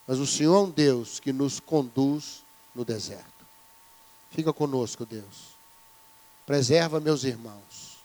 Mas 0.06 0.18
o 0.18 0.26
Senhor 0.26 0.56
é 0.56 0.60
um 0.60 0.70
Deus 0.70 1.20
que 1.20 1.32
nos 1.32 1.60
conduz 1.60 2.42
no 2.74 2.84
deserto. 2.84 3.24
Fica 4.30 4.52
conosco, 4.52 5.04
Deus. 5.04 5.50
Preserva 6.46 6.98
meus 6.98 7.24
irmãos. 7.24 7.98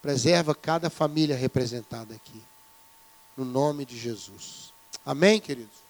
Preserva 0.00 0.54
cada 0.54 0.88
família 0.88 1.36
representada 1.36 2.14
aqui. 2.14 2.42
No 3.36 3.44
nome 3.44 3.84
de 3.84 3.98
Jesus. 3.98 4.72
Amém, 5.04 5.40
queridos? 5.40 5.82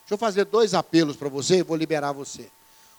Deixa 0.00 0.14
eu 0.14 0.18
fazer 0.18 0.44
dois 0.44 0.74
apelos 0.74 1.16
para 1.16 1.28
você 1.28 1.58
e 1.58 1.62
vou 1.62 1.76
liberar 1.76 2.12
você. 2.12 2.50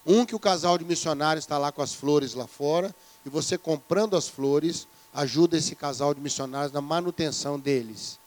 Um 0.06 0.26
que 0.26 0.36
o 0.36 0.40
casal 0.40 0.78
de 0.78 0.86
missionários 0.86 1.44
está 1.44 1.58
lá 1.58 1.72
com 1.72 1.82
as 1.82 1.94
flores 1.94 2.34
lá 2.34 2.48
fora 2.48 2.94
e 3.26 3.30
você 3.30 3.58
comprando 3.58 4.16
as 4.16 4.28
flores 4.28 4.88
ajuda 5.14 5.58
esse 5.58 5.76
casal 5.76 6.14
de 6.14 6.22
missionários 6.22 6.72
na 6.72 6.82
manutenção 6.82 7.60
deles. 7.60 8.18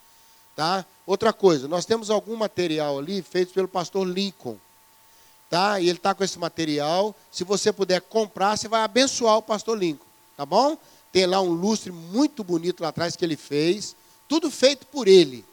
Tá? 0.54 0.84
Outra 1.06 1.32
coisa, 1.32 1.66
nós 1.66 1.84
temos 1.84 2.10
algum 2.10 2.36
material 2.36 2.98
ali 2.98 3.22
feito 3.22 3.52
pelo 3.52 3.66
pastor 3.66 4.06
Lincoln. 4.06 4.56
Tá? 5.50 5.80
E 5.80 5.88
ele 5.88 5.98
está 5.98 6.14
com 6.14 6.22
esse 6.22 6.38
material. 6.38 7.14
Se 7.30 7.42
você 7.42 7.72
puder 7.72 8.00
comprar, 8.02 8.56
você 8.56 8.68
vai 8.68 8.82
abençoar 8.82 9.38
o 9.38 9.42
pastor 9.42 9.78
Lincoln. 9.78 10.06
Tá 10.36 10.44
bom? 10.44 10.76
Tem 11.12 11.26
lá 11.26 11.40
um 11.40 11.52
lustre 11.52 11.92
muito 11.92 12.42
bonito 12.44 12.82
lá 12.82 12.88
atrás 12.88 13.16
que 13.16 13.24
ele 13.24 13.36
fez. 13.36 13.96
Tudo 14.28 14.50
feito 14.50 14.86
por 14.86 15.08
ele. 15.08 15.44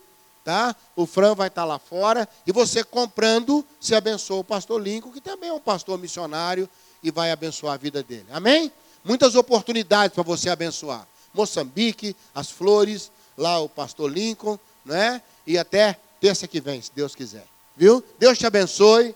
Tá? 0.44 0.76
O 0.96 1.06
Fran 1.06 1.36
vai 1.36 1.48
estar 1.48 1.62
tá 1.62 1.66
lá 1.66 1.80
fora. 1.80 2.28
E 2.46 2.52
você 2.52 2.84
comprando, 2.84 3.66
você 3.80 3.96
abençoa 3.96 4.40
o 4.40 4.44
pastor 4.44 4.82
Lincoln, 4.82 5.12
que 5.12 5.22
também 5.22 5.50
é 5.50 5.54
um 5.54 5.60
pastor 5.60 5.98
missionário, 6.00 6.70
e 7.04 7.12
vai 7.12 7.32
abençoar 7.32 7.76
a 7.76 7.78
vida 7.78 8.02
dele. 8.04 8.26
Amém? 8.32 8.72
Muitas 9.04 9.36
oportunidades 9.36 10.14
para 10.14 10.24
você 10.24 10.50
abençoar. 10.50 11.08
Moçambique, 11.34 12.16
as 12.34 12.50
flores, 12.50 13.12
lá 13.38 13.60
o 13.60 13.70
pastor 13.70 14.12
Lincoln 14.12 14.60
né? 14.86 15.22
E 15.46 15.58
até 15.58 15.98
terça 16.20 16.48
que 16.48 16.60
vem, 16.60 16.82
se 16.82 16.92
Deus 16.94 17.16
quiser. 17.16 17.46
Viu? 17.76 18.04
Deus 18.20 18.38
te 18.38 18.46
abençoe 18.46 19.16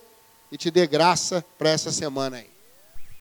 e 0.52 0.58
te 0.58 0.72
dê 0.72 0.88
graça 0.88 1.44
para 1.58 1.70
essa 1.70 1.91
semana 1.91 2.38
aí. 2.38 2.55